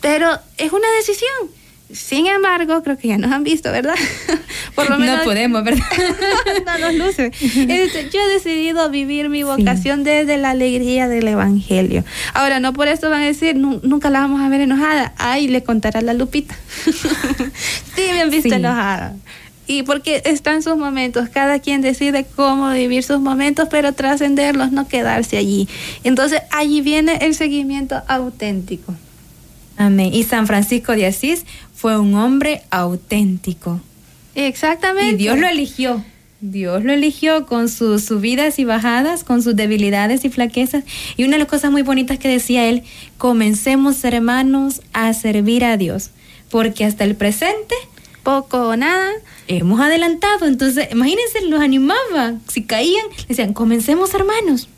Pero 0.00 0.30
es 0.56 0.72
una 0.72 0.88
decisión. 0.98 1.58
Sin 1.92 2.26
embargo, 2.26 2.82
creo 2.82 2.98
que 2.98 3.08
ya 3.08 3.16
nos 3.18 3.32
han 3.32 3.44
visto, 3.44 3.72
¿verdad? 3.72 3.94
Por 4.74 4.90
lo 4.90 4.98
menos 4.98 5.18
No 5.18 5.24
podemos, 5.24 5.64
¿verdad? 5.64 5.84
no 6.66 6.78
nos 6.78 6.94
luce. 6.94 7.32
Este, 7.40 8.10
yo 8.12 8.20
he 8.20 8.28
decidido 8.34 8.90
vivir 8.90 9.30
mi 9.30 9.42
vocación 9.42 10.04
desde 10.04 10.36
la 10.36 10.50
alegría 10.50 11.08
del 11.08 11.26
Evangelio. 11.28 12.04
Ahora, 12.34 12.60
no 12.60 12.74
por 12.74 12.88
esto 12.88 13.08
van 13.08 13.22
a 13.22 13.26
decir, 13.26 13.56
"Nu- 13.56 13.80
nunca 13.82 14.10
la 14.10 14.20
vamos 14.20 14.42
a 14.42 14.48
ver 14.50 14.60
enojada. 14.60 15.14
Ay, 15.16 15.48
le 15.48 15.62
contará 15.64 16.02
la 16.02 16.12
Lupita. 16.12 16.54
sí, 16.84 18.02
me 18.12 18.20
han 18.20 18.30
visto 18.30 18.50
Sí. 18.50 18.54
enojada. 18.54 19.16
Y 19.68 19.82
porque 19.82 20.22
están 20.24 20.62
sus 20.62 20.78
momentos, 20.78 21.28
cada 21.28 21.58
quien 21.58 21.82
decide 21.82 22.26
cómo 22.34 22.70
vivir 22.70 23.04
sus 23.04 23.20
momentos, 23.20 23.68
pero 23.70 23.92
trascenderlos, 23.92 24.72
no 24.72 24.88
quedarse 24.88 25.36
allí. 25.36 25.68
Entonces, 26.04 26.40
allí 26.50 26.80
viene 26.80 27.18
el 27.20 27.34
seguimiento 27.34 28.02
auténtico. 28.08 28.94
Amén. 29.76 30.12
Y 30.12 30.24
San 30.24 30.46
Francisco 30.46 30.92
de 30.92 31.06
Asís 31.06 31.44
fue 31.74 31.98
un 31.98 32.14
hombre 32.14 32.62
auténtico. 32.70 33.80
Exactamente. 34.34 35.14
Y 35.14 35.16
Dios 35.16 35.38
lo 35.38 35.46
eligió. 35.46 36.02
Dios 36.40 36.84
lo 36.84 36.92
eligió 36.92 37.46
con 37.46 37.68
sus 37.68 38.04
subidas 38.04 38.58
y 38.58 38.64
bajadas, 38.64 39.22
con 39.22 39.42
sus 39.42 39.54
debilidades 39.54 40.24
y 40.24 40.30
flaquezas. 40.30 40.84
Y 41.16 41.24
una 41.24 41.32
de 41.32 41.40
las 41.40 41.48
cosas 41.48 41.70
muy 41.70 41.82
bonitas 41.82 42.18
que 42.18 42.28
decía 42.28 42.68
él, 42.68 42.84
comencemos 43.18 44.02
hermanos 44.04 44.80
a 44.92 45.12
servir 45.12 45.64
a 45.64 45.76
Dios, 45.76 46.10
porque 46.48 46.84
hasta 46.84 47.04
el 47.04 47.16
presente 47.16 47.74
Poco 48.28 48.68
o 48.68 48.76
nada. 48.76 49.10
hemos 49.46 49.80
adelantado. 49.80 50.44
Entonces, 50.44 50.88
imagínense, 50.92 51.40
los 51.48 51.60
animaba. 51.62 52.34
Si 52.46 52.62
caían, 52.62 53.06
decían, 53.26 53.54
comencemos 53.54 54.12
hermanos. 54.12 54.68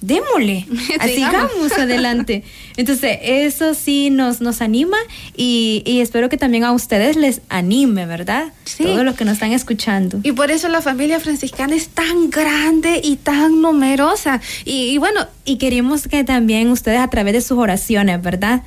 Démosle, 0.00 0.66
Sigamos. 1.04 1.72
adelante. 1.76 2.44
Entonces, 2.76 3.18
eso 3.22 3.74
sí 3.74 4.10
nos, 4.10 4.40
nos 4.40 4.60
anima 4.60 4.98
y, 5.36 5.82
y 5.86 6.02
espero 6.02 6.28
que 6.28 6.36
también 6.36 6.62
a 6.62 6.70
ustedes 6.72 7.16
les 7.16 7.40
anime, 7.48 8.06
¿verdad? 8.06 8.52
Sí. 8.64 8.84
Todos 8.84 9.02
los 9.04 9.16
que 9.16 9.24
nos 9.24 9.34
están 9.34 9.50
escuchando. 9.52 10.20
Y 10.22 10.30
por 10.32 10.52
eso 10.52 10.68
la 10.68 10.80
familia 10.80 11.18
franciscana 11.18 11.74
es 11.74 11.88
tan 11.88 12.30
grande 12.30 13.00
y 13.02 13.16
tan 13.16 13.60
numerosa. 13.60 14.40
Y, 14.64 14.90
y 14.90 14.98
bueno, 14.98 15.26
Y 15.44 15.56
queremos 15.56 16.06
que 16.06 16.22
también 16.22 16.70
ustedes 16.70 17.00
a 17.00 17.08
través 17.08 17.32
de 17.32 17.40
sus 17.40 17.58
oraciones, 17.58 18.22
¿verdad? 18.22 18.62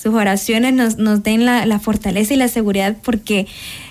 Sus 0.00 0.14
oraciones 0.14 0.72
nos, 0.72 0.96
nos 0.96 1.22
den 1.22 1.44
la, 1.44 1.66
la 1.66 1.78
fortaleza 1.78 2.34
y 2.34 2.36
la 2.36 2.48
seguridad 2.48 2.96
porque 3.02 3.46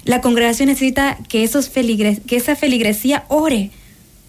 la 0.05 0.21
congregación 0.21 0.69
necesita 0.69 1.17
que, 1.27 1.43
esos 1.43 1.69
feligres, 1.69 2.19
que 2.25 2.35
esa 2.35 2.55
feligresía 2.55 3.25
ore, 3.27 3.71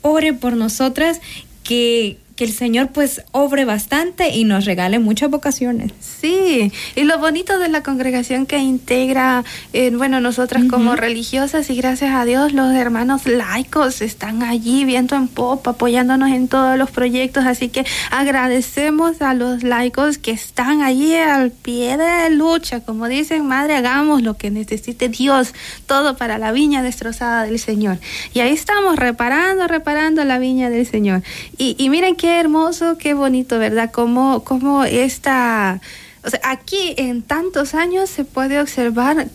ore 0.03 0.35
por 0.35 0.57
nosotras, 0.57 1.21
que, 1.63 2.19
que 2.41 2.47
el 2.47 2.55
Señor 2.55 2.89
pues 2.89 3.21
obre 3.33 3.67
bastante 3.67 4.31
y 4.31 4.45
nos 4.45 4.65
regale 4.65 4.99
muchas 4.99 5.29
vocaciones. 5.29 5.93
sí. 6.01 6.73
Y 6.97 7.05
lo 7.05 7.19
bonito 7.19 7.59
de 7.59 7.69
la 7.69 7.83
congregación 7.83 8.47
que 8.47 8.57
integra, 8.57 9.45
eh, 9.75 9.91
bueno, 9.95 10.23
nosotras 10.23 10.65
como 10.71 10.97
religiosas 10.97 11.69
y 11.69 11.77
gracias 11.77 12.15
a 12.15 12.25
Dios 12.25 12.55
los 12.55 12.75
hermanos 12.75 13.27
laicos 13.27 14.01
están 14.01 14.43
allí 14.43 14.87
viento 14.87 15.17
en 15.17 15.29
popa, 15.29 15.73
apoyándonos 15.73 16.31
en 16.31 16.49
todos 16.49 16.79
los 16.79 16.91
proyectos. 16.91 17.45
Así 17.45 17.69
que 17.69 17.85
agradecemos 18.11 19.21
a 19.21 19.35
los 19.35 19.63
laicos 19.63 20.17
que 20.17 20.31
están 20.31 20.81
allí 20.81 21.15
al 21.17 21.51
pie 21.51 21.99
de 21.99 22.31
lucha. 22.31 22.81
Como 22.81 23.07
dicen, 23.07 23.47
Madre, 23.47 23.77
hagamos 23.77 24.23
lo 24.23 24.39
que 24.39 24.51
necesite 24.51 25.11
Dios, 25.11 25.53
todo 25.85 26.17
para 26.17 26.39
la 26.39 26.53
viña 26.53 26.83
destrozada 26.83 27.45
del 27.45 27.59
Señor. 27.59 27.99
Y 28.33 28.41
ahí 28.41 28.55
estamos 28.55 28.97
reparando, 28.97 29.67
reparando 29.67 30.25
la 30.25 30.39
viña 30.39 30.71
del 30.71 30.87
Señor. 30.87 31.23
Y, 31.59 31.77
y 31.79 31.91
miren 31.91 32.17
qué 32.31 32.39
hermoso, 32.39 32.97
qué 32.97 33.13
bonito, 33.13 33.59
¿verdad? 33.59 33.91
Como, 33.91 34.45
como 34.45 34.85
esta, 34.85 35.81
o 36.23 36.31
sea, 36.31 36.41
aquí 36.45 36.95
en 36.97 37.23
tantos 37.23 37.75
años 37.75 38.09
se 38.09 38.25
puede 38.25 38.61
observar 38.61 39.27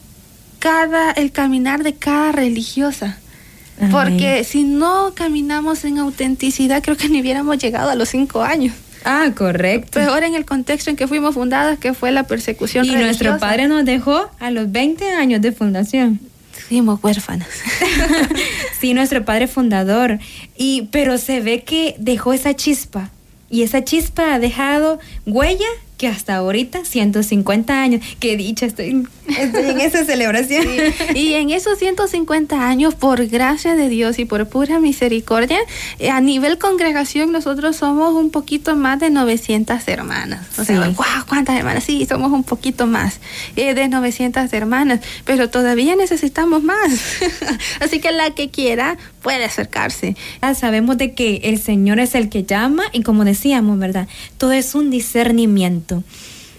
cada, 0.59 1.11
el 1.11 1.33
caminar 1.33 1.83
de 1.83 1.95
cada 1.95 2.31
religiosa. 2.31 3.17
Amén. 3.77 3.91
Porque 3.91 4.45
si 4.45 4.63
no 4.63 5.11
caminamos 5.13 5.83
en 5.83 5.99
autenticidad, 5.99 6.81
creo 6.81 6.95
que 6.95 7.09
ni 7.09 7.19
hubiéramos 7.19 7.57
llegado 7.57 7.89
a 7.89 7.95
los 7.95 8.07
cinco 8.07 8.43
años. 8.43 8.73
Ah, 9.03 9.29
correcto. 9.35 9.99
Peor 9.99 10.23
en 10.23 10.33
el 10.33 10.45
contexto 10.45 10.89
en 10.89 10.95
que 10.95 11.07
fuimos 11.07 11.33
fundadas, 11.35 11.77
que 11.77 11.93
fue 11.93 12.13
la 12.13 12.23
persecución 12.23 12.85
Y 12.85 12.91
religiosa. 12.91 13.25
nuestro 13.25 13.39
padre 13.39 13.67
nos 13.67 13.83
dejó 13.83 14.31
a 14.39 14.51
los 14.51 14.71
20 14.71 15.11
años 15.11 15.41
de 15.41 15.51
fundación. 15.51 16.21
Fuimos 16.67 17.03
huérfanas. 17.03 17.47
sí, 18.79 18.93
nuestro 18.93 19.23
padre 19.23 19.47
fundador. 19.47 20.19
Y, 20.57 20.89
pero 20.91 21.17
se 21.17 21.41
ve 21.41 21.63
que 21.63 21.95
dejó 21.99 22.33
esa 22.33 22.55
chispa. 22.55 23.11
Y 23.49 23.63
esa 23.63 23.83
chispa 23.83 24.33
ha 24.33 24.39
dejado 24.39 24.99
huella 25.25 25.67
que 25.97 26.07
hasta 26.07 26.35
ahorita, 26.35 26.85
150 26.85 27.81
años, 27.81 28.01
que 28.19 28.37
dicha 28.37 28.65
estoy 28.65 29.05
Estoy 29.27 29.69
en 29.69 29.81
esa 29.81 30.05
celebración. 30.05 30.65
Y 31.15 31.33
en 31.33 31.49
esos 31.49 31.79
150 31.79 32.67
años, 32.67 32.95
por 32.95 33.25
gracia 33.25 33.75
de 33.75 33.89
Dios 33.89 34.19
y 34.19 34.25
por 34.25 34.47
pura 34.47 34.79
misericordia, 34.79 35.57
eh, 35.99 36.09
a 36.09 36.21
nivel 36.21 36.57
congregación 36.57 37.31
nosotros 37.31 37.75
somos 37.77 38.13
un 38.13 38.29
poquito 38.29 38.75
más 38.75 38.99
de 38.99 39.09
900 39.09 39.87
hermanas. 39.87 40.59
O 40.59 40.63
sea, 40.63 40.79
wow, 40.89 41.25
¿cuántas 41.27 41.57
hermanas? 41.57 41.83
Sí, 41.83 42.05
somos 42.07 42.31
un 42.31 42.43
poquito 42.43 42.85
más 42.85 43.19
eh, 43.55 43.73
de 43.73 43.87
900 43.87 44.51
hermanas, 44.53 44.99
pero 45.25 45.49
todavía 45.49 45.95
necesitamos 45.95 46.63
más. 46.63 46.91
Así 47.79 47.99
que 47.99 48.11
la 48.11 48.31
que 48.31 48.49
quiera 48.49 48.97
puede 49.25 49.43
acercarse. 49.43 50.15
Ah, 50.41 50.53
sabemos 50.53 50.99
de 50.99 51.15
que 51.15 51.41
el 51.45 51.59
Señor 51.59 51.99
es 51.99 52.13
el 52.13 52.29
que 52.29 52.43
llama 52.43 52.83
y 52.93 53.01
como 53.01 53.25
decíamos, 53.25 53.79
¿verdad? 53.79 54.07
Todo 54.37 54.51
es 54.51 54.75
un 54.75 54.91
discernimiento. 54.91 56.03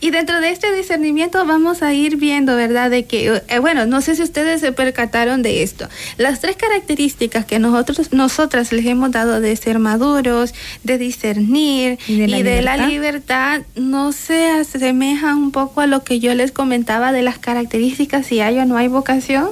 Y 0.01 0.11
dentro 0.11 0.41
de 0.41 0.51
este 0.51 0.75
discernimiento 0.75 1.47
vamos 1.47 1.85
a 1.85 1.95
ir 1.95 2.17
viendo, 2.17 2.57
¿verdad? 2.57 2.91
De 2.91 3.05
que, 3.05 3.41
eh, 3.49 3.59
bueno, 3.61 3.87
no 3.87 4.01
sé 4.01 4.17
si 4.17 4.23
ustedes 4.23 4.61
se 4.61 4.73
percataron 4.73 5.43
de 5.43 5.63
esto. 5.63 5.89
Las 6.19 6.41
tres 6.41 6.57
características 6.57 7.45
que 7.45 7.61
nosotros, 7.61 8.13
nosotras 8.13 8.73
les 8.73 8.85
hemos 8.87 9.13
dado 9.13 9.41
de 9.41 9.55
ser 9.55 9.79
maduros, 9.79 10.53
de 10.83 10.99
discernir 10.99 12.01
y 12.09 12.19
de 12.19 12.27
la, 12.27 12.39
libertad? 12.39 12.73
De 12.73 12.79
la 12.79 12.89
libertad, 12.89 13.63
no 13.77 14.11
se 14.11 14.51
asemejan 14.51 15.39
un 15.39 15.53
poco 15.53 15.83
a 15.83 15.87
lo 15.87 16.03
que 16.03 16.19
yo 16.19 16.35
les 16.35 16.51
comentaba 16.51 17.13
de 17.13 17.23
las 17.23 17.39
características 17.39 18.27
si 18.27 18.41
hay 18.41 18.59
o 18.59 18.65
no 18.65 18.77
hay 18.77 18.89
vocación. 18.89 19.51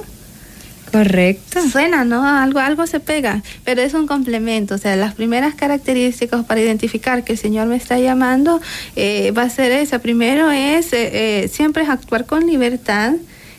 Correcto. 0.91 1.59
Suena, 1.69 2.05
¿no? 2.05 2.25
Algo, 2.25 2.59
algo 2.59 2.87
se 2.87 2.99
pega, 2.99 3.43
pero 3.63 3.81
es 3.81 3.93
un 3.93 4.07
complemento. 4.07 4.75
O 4.75 4.77
sea, 4.77 4.95
las 4.95 5.13
primeras 5.13 5.55
características 5.55 6.45
para 6.45 6.61
identificar 6.61 7.23
que 7.23 7.33
el 7.33 7.39
Señor 7.39 7.67
me 7.67 7.75
está 7.75 7.99
llamando 7.99 8.61
eh, 8.95 9.31
va 9.31 9.43
a 9.43 9.49
ser 9.49 9.71
esa. 9.71 9.99
Primero 9.99 10.51
es 10.51 10.93
eh, 10.93 11.43
eh, 11.43 11.47
siempre 11.47 11.83
es 11.83 11.89
actuar 11.89 12.25
con 12.25 12.45
libertad, 12.45 13.13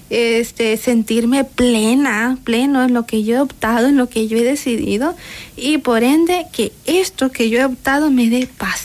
este, 0.08 0.76
sentirme 0.76 1.44
plena, 1.44 2.38
pleno 2.44 2.84
en 2.84 2.94
lo 2.94 3.06
que 3.06 3.24
yo 3.24 3.36
he 3.36 3.40
optado, 3.40 3.88
en 3.88 3.96
lo 3.96 4.08
que 4.08 4.28
yo 4.28 4.38
he 4.38 4.44
decidido, 4.44 5.16
y 5.56 5.78
por 5.78 6.04
ende 6.04 6.46
que 6.52 6.72
esto 6.86 7.30
que 7.32 7.50
yo 7.50 7.58
he 7.58 7.64
optado 7.64 8.10
me 8.10 8.30
dé 8.30 8.46
paz. 8.46 8.84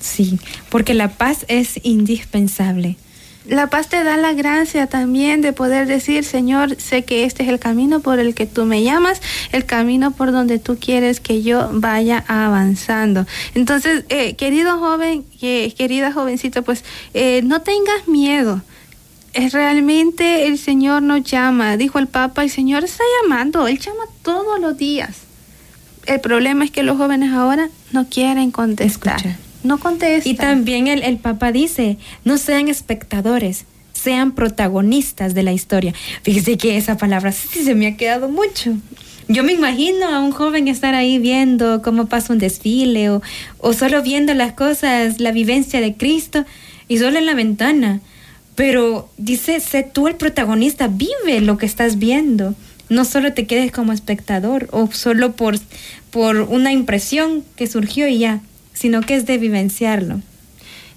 Sí, 0.00 0.38
porque 0.70 0.94
la 0.94 1.08
paz 1.08 1.44
es 1.48 1.78
indispensable. 1.82 2.96
La 3.46 3.68
paz 3.68 3.88
te 3.88 4.04
da 4.04 4.18
la 4.18 4.34
gracia 4.34 4.86
también 4.86 5.40
de 5.40 5.54
poder 5.54 5.86
decir, 5.86 6.24
Señor, 6.24 6.76
sé 6.78 7.04
que 7.04 7.24
este 7.24 7.42
es 7.42 7.48
el 7.48 7.58
camino 7.58 8.00
por 8.00 8.18
el 8.18 8.34
que 8.34 8.44
tú 8.46 8.66
me 8.66 8.82
llamas, 8.82 9.22
el 9.52 9.64
camino 9.64 10.10
por 10.10 10.30
donde 10.30 10.58
tú 10.58 10.76
quieres 10.78 11.20
que 11.20 11.42
yo 11.42 11.70
vaya 11.72 12.22
avanzando. 12.28 13.26
Entonces, 13.54 14.04
eh, 14.10 14.36
querido 14.36 14.78
joven, 14.78 15.24
eh, 15.40 15.72
querida 15.72 16.12
jovencita, 16.12 16.60
pues 16.60 16.84
eh, 17.14 17.40
no 17.42 17.62
tengas 17.62 18.06
miedo. 18.06 18.60
Realmente 19.32 20.46
el 20.46 20.58
Señor 20.58 21.02
nos 21.02 21.22
llama, 21.22 21.76
dijo 21.78 21.98
el 21.98 22.08
Papa, 22.08 22.42
el 22.42 22.50
Señor 22.50 22.84
está 22.84 23.04
llamando, 23.22 23.68
Él 23.68 23.78
llama 23.78 24.04
todos 24.22 24.60
los 24.60 24.76
días. 24.76 25.16
El 26.06 26.20
problema 26.20 26.64
es 26.64 26.70
que 26.70 26.82
los 26.82 26.98
jóvenes 26.98 27.32
ahora 27.32 27.70
no 27.92 28.08
quieren 28.08 28.50
contestar. 28.50 29.20
No 29.62 29.78
contesta. 29.78 30.28
Y 30.28 30.34
también 30.34 30.86
el, 30.86 31.02
el 31.02 31.18
Papa 31.18 31.52
dice, 31.52 31.98
no 32.24 32.38
sean 32.38 32.68
espectadores, 32.68 33.64
sean 33.92 34.32
protagonistas 34.32 35.34
de 35.34 35.42
la 35.42 35.52
historia. 35.52 35.94
Fíjese 36.22 36.56
que 36.56 36.76
esa 36.76 36.96
palabra 36.96 37.32
sí 37.32 37.62
se 37.62 37.74
me 37.74 37.86
ha 37.86 37.96
quedado 37.96 38.28
mucho. 38.28 38.76
Yo 39.28 39.44
me 39.44 39.52
imagino 39.52 40.08
a 40.08 40.20
un 40.20 40.32
joven 40.32 40.66
estar 40.66 40.94
ahí 40.94 41.18
viendo 41.18 41.82
cómo 41.82 42.06
pasa 42.06 42.32
un 42.32 42.38
desfile 42.38 43.10
o, 43.10 43.22
o 43.58 43.72
solo 43.74 44.02
viendo 44.02 44.34
las 44.34 44.54
cosas, 44.54 45.20
la 45.20 45.30
vivencia 45.30 45.80
de 45.80 45.94
Cristo 45.94 46.44
y 46.88 46.98
solo 46.98 47.18
en 47.18 47.26
la 47.26 47.34
ventana. 47.34 48.00
Pero 48.56 49.08
dice, 49.18 49.60
sé 49.60 49.84
tú 49.84 50.08
el 50.08 50.16
protagonista, 50.16 50.88
vive 50.88 51.40
lo 51.40 51.58
que 51.58 51.66
estás 51.66 51.98
viendo. 51.98 52.54
No 52.88 53.04
solo 53.04 53.32
te 53.32 53.46
quedes 53.46 53.70
como 53.70 53.92
espectador 53.92 54.68
o 54.72 54.90
solo 54.90 55.32
por, 55.32 55.56
por 56.10 56.40
una 56.40 56.72
impresión 56.72 57.44
que 57.54 57.68
surgió 57.68 58.08
y 58.08 58.18
ya 58.18 58.40
sino 58.72 59.00
que 59.02 59.14
es 59.16 59.26
de 59.26 59.38
vivenciarlo. 59.38 60.20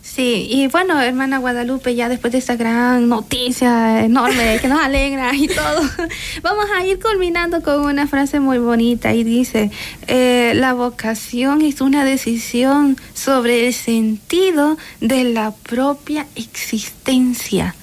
Sí, 0.04 0.48
y 0.50 0.68
bueno, 0.68 1.02
hermana 1.02 1.38
Guadalupe, 1.38 1.96
ya 1.96 2.10
después 2.10 2.34
de 2.34 2.40
esta 2.40 2.58
gran 2.58 3.08
noticia 3.08 4.04
enorme 4.04 4.60
que 4.62 4.68
nos 4.68 4.80
alegra 4.82 5.34
y 5.34 5.48
todo, 5.48 5.82
vamos 6.44 6.66
a 6.76 6.86
ir 6.86 7.00
culminando 7.00 7.64
con 7.64 7.86
una 7.86 8.06
frase 8.06 8.42
muy 8.42 8.60
bonita 8.60 9.14
y 9.14 9.24
dice, 9.24 9.72
eh, 10.08 10.52
la 10.56 10.74
vocación 10.74 11.62
es 11.62 11.80
una 11.80 12.04
decisión 12.04 12.98
sobre 13.14 13.66
el 13.66 13.74
sentido 13.74 14.78
de 15.00 15.24
la 15.24 15.52
propia 15.52 16.28
existencia, 16.36 17.74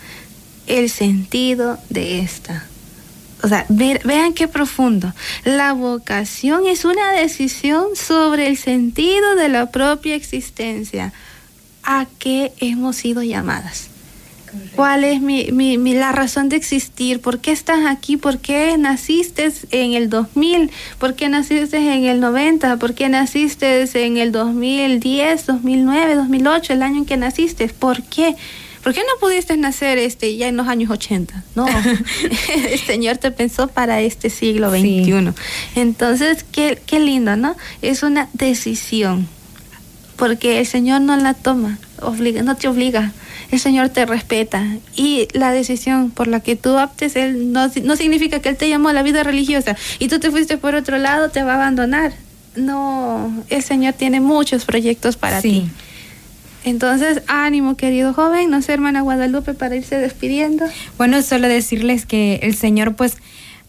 el 0.66 0.90
sentido 0.90 1.78
de 1.88 2.20
esta. 2.20 2.69
O 3.42 3.48
sea, 3.48 3.66
vean 3.68 4.34
qué 4.34 4.48
profundo. 4.48 5.12
La 5.44 5.72
vocación 5.72 6.66
es 6.66 6.84
una 6.84 7.12
decisión 7.12 7.96
sobre 7.96 8.48
el 8.48 8.56
sentido 8.56 9.34
de 9.36 9.48
la 9.48 9.70
propia 9.70 10.14
existencia. 10.14 11.12
¿A 11.82 12.06
qué 12.18 12.52
hemos 12.60 12.96
sido 12.96 13.22
llamadas? 13.22 13.90
¿Cuál 14.74 15.04
es 15.04 15.20
mi, 15.20 15.50
mi, 15.52 15.94
la 15.94 16.12
razón 16.12 16.48
de 16.48 16.56
existir? 16.56 17.20
¿Por 17.20 17.38
qué 17.38 17.52
estás 17.52 17.86
aquí? 17.86 18.16
¿Por 18.16 18.38
qué 18.38 18.76
naciste 18.78 19.52
en 19.70 19.92
el 19.92 20.10
2000? 20.10 20.70
¿Por 20.98 21.14
qué 21.14 21.28
naciste 21.28 21.76
en 21.76 22.04
el 22.04 22.20
90? 22.20 22.76
¿Por 22.78 22.94
qué 22.94 23.08
naciste 23.08 23.88
en 24.04 24.16
el 24.16 24.32
2010, 24.32 25.46
2009, 25.46 26.14
2008, 26.16 26.72
el 26.72 26.82
año 26.82 26.98
en 26.98 27.04
que 27.06 27.16
naciste? 27.16 27.68
¿Por 27.68 28.02
qué? 28.02 28.34
¿Por 28.82 28.94
qué 28.94 29.00
no 29.00 29.20
pudiste 29.20 29.56
nacer 29.56 29.98
este 29.98 30.36
ya 30.36 30.48
en 30.48 30.56
los 30.56 30.68
años 30.68 30.90
80? 30.90 31.44
No, 31.54 31.66
el 32.70 32.78
Señor 32.78 33.18
te 33.18 33.30
pensó 33.30 33.68
para 33.68 34.00
este 34.00 34.30
siglo 34.30 34.70
XXI. 34.70 35.32
Entonces, 35.74 36.44
qué, 36.50 36.80
qué 36.84 37.00
lindo, 37.00 37.36
¿no? 37.36 37.56
Es 37.82 38.02
una 38.02 38.28
decisión, 38.32 39.28
porque 40.16 40.60
el 40.60 40.66
Señor 40.66 41.00
no 41.00 41.16
la 41.16 41.34
toma, 41.34 41.78
obliga, 42.02 42.42
no 42.42 42.56
te 42.56 42.68
obliga. 42.68 43.12
El 43.50 43.58
Señor 43.58 43.88
te 43.88 44.06
respeta 44.06 44.64
y 44.94 45.26
la 45.32 45.50
decisión 45.50 46.12
por 46.12 46.28
la 46.28 46.38
que 46.38 46.54
tú 46.54 46.78
optes, 46.78 47.16
Él 47.16 47.52
no, 47.52 47.68
no 47.82 47.96
significa 47.96 48.40
que 48.40 48.48
Él 48.48 48.56
te 48.56 48.68
llamó 48.68 48.90
a 48.90 48.92
la 48.92 49.02
vida 49.02 49.24
religiosa 49.24 49.76
y 49.98 50.06
tú 50.06 50.20
te 50.20 50.30
fuiste 50.30 50.56
por 50.56 50.76
otro 50.76 50.98
lado, 50.98 51.30
te 51.30 51.42
va 51.42 51.54
a 51.54 51.56
abandonar. 51.56 52.12
No, 52.54 53.44
el 53.48 53.62
Señor 53.62 53.94
tiene 53.94 54.20
muchos 54.20 54.64
proyectos 54.64 55.16
para 55.16 55.40
ti. 55.40 55.68
Entonces, 56.64 57.22
ánimo, 57.26 57.76
querido 57.76 58.12
joven, 58.12 58.50
no 58.50 58.60
sé, 58.62 58.74
hermana 58.74 59.00
Guadalupe, 59.00 59.54
para 59.54 59.76
irse 59.76 59.96
despidiendo. 59.96 60.66
Bueno, 60.98 61.22
solo 61.22 61.48
decirles 61.48 62.06
que 62.06 62.40
el 62.42 62.54
Señor, 62.54 62.96
pues, 62.96 63.16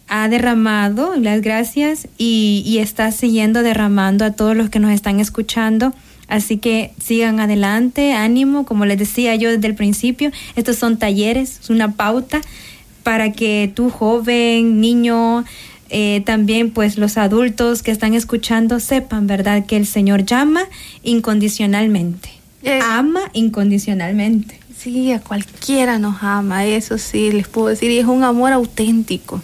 ha 0.08 0.28
derramado 0.28 1.16
las 1.16 1.42
gracias 1.42 2.10
y, 2.18 2.64
y 2.66 2.80
está 2.80 3.12
siguiendo 3.14 3.64
derramando 3.64 4.26
a 4.26 4.32
todos 4.32 4.58
los 4.58 4.70
que 4.70 4.80
nos 4.80 4.92
están 4.92 5.22
escuchando. 5.22 5.94
Así 6.28 6.58
que 6.58 6.92
sigan 7.02 7.40
adelante, 7.40 8.14
ánimo, 8.14 8.66
como 8.66 8.86
les 8.86 8.98
decía 8.98 9.36
yo 9.36 9.50
desde 9.50 9.68
el 9.68 9.76
principio, 9.76 10.32
estos 10.56 10.78
son 10.78 10.98
talleres, 10.98 11.60
es 11.62 11.70
una 11.70 11.94
pauta 11.94 12.42
para 13.04 13.32
que 13.32 13.72
tú 13.74 13.90
joven, 13.90 14.80
niño, 14.80 15.44
eh, 15.90 16.22
también 16.26 16.72
pues 16.72 16.98
los 16.98 17.18
adultos 17.18 17.84
que 17.84 17.92
están 17.92 18.14
escuchando 18.14 18.80
sepan, 18.80 19.28
¿verdad? 19.28 19.66
Que 19.66 19.76
el 19.76 19.86
Señor 19.86 20.26
llama 20.26 20.64
incondicionalmente. 21.04 22.41
Eh, 22.64 22.80
ama 22.84 23.22
incondicionalmente. 23.34 24.60
Sí, 24.78 25.12
a 25.12 25.20
cualquiera 25.20 26.00
nos 26.00 26.24
ama, 26.24 26.66
eso 26.66 26.98
sí, 26.98 27.32
les 27.32 27.48
puedo 27.48 27.68
decir, 27.68 27.92
y 27.92 28.00
es 28.00 28.06
un 28.06 28.24
amor 28.24 28.52
auténtico, 28.52 29.42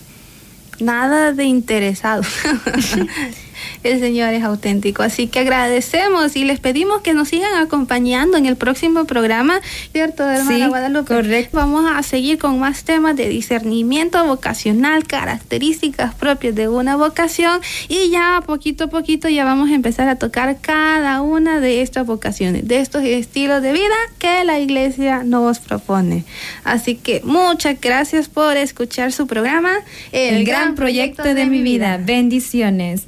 nada 0.79 1.31
de 1.31 1.45
interesado. 1.45 2.23
el 3.83 3.99
Señor 3.99 4.33
es 4.33 4.43
auténtico. 4.43 5.03
Así 5.03 5.27
que 5.27 5.39
agradecemos 5.39 6.35
y 6.35 6.43
les 6.43 6.59
pedimos 6.59 7.01
que 7.01 7.13
nos 7.13 7.29
sigan 7.29 7.53
acompañando 7.55 8.37
en 8.37 8.45
el 8.45 8.55
próximo 8.55 9.05
programa, 9.05 9.61
¿cierto, 9.91 10.23
hermana 10.29 10.67
Guadalupe? 10.67 11.13
Correcto. 11.13 11.57
Vamos 11.57 11.89
a 11.91 12.01
seguir 12.03 12.37
con 12.37 12.59
más 12.59 12.83
temas 12.83 13.15
de 13.15 13.29
discernimiento 13.29 14.23
vocacional, 14.25 15.05
características 15.05 16.15
propias 16.15 16.55
de 16.55 16.67
una 16.67 16.95
vocación 16.95 17.61
y 17.87 18.09
ya 18.09 18.41
poquito 18.45 18.85
a 18.85 18.87
poquito 18.87 19.29
ya 19.29 19.45
vamos 19.45 19.69
a 19.69 19.73
empezar 19.73 20.07
a 20.09 20.15
tocar 20.15 20.57
cada 20.61 21.21
una 21.21 21.59
de 21.59 21.81
estas 21.81 22.05
vocaciones, 22.05 22.67
de 22.67 22.79
estos 22.79 23.03
estilos 23.03 23.61
de 23.61 23.73
vida 23.73 23.95
que 24.19 24.43
la 24.43 24.59
iglesia 24.59 25.23
nos 25.23 25.59
propone. 25.59 26.25
Así 26.63 26.95
que 26.95 27.21
muchas 27.23 27.79
gracias 27.79 28.27
por 28.27 28.57
escuchar 28.57 29.11
su 29.11 29.27
programa, 29.27 29.73
El, 30.11 30.45
gran, 30.45 30.75
proyecto, 30.75 31.23
de, 31.23 31.45
mi 31.45 31.61
vida. 31.61 31.97
Bendiciones. 31.97 33.07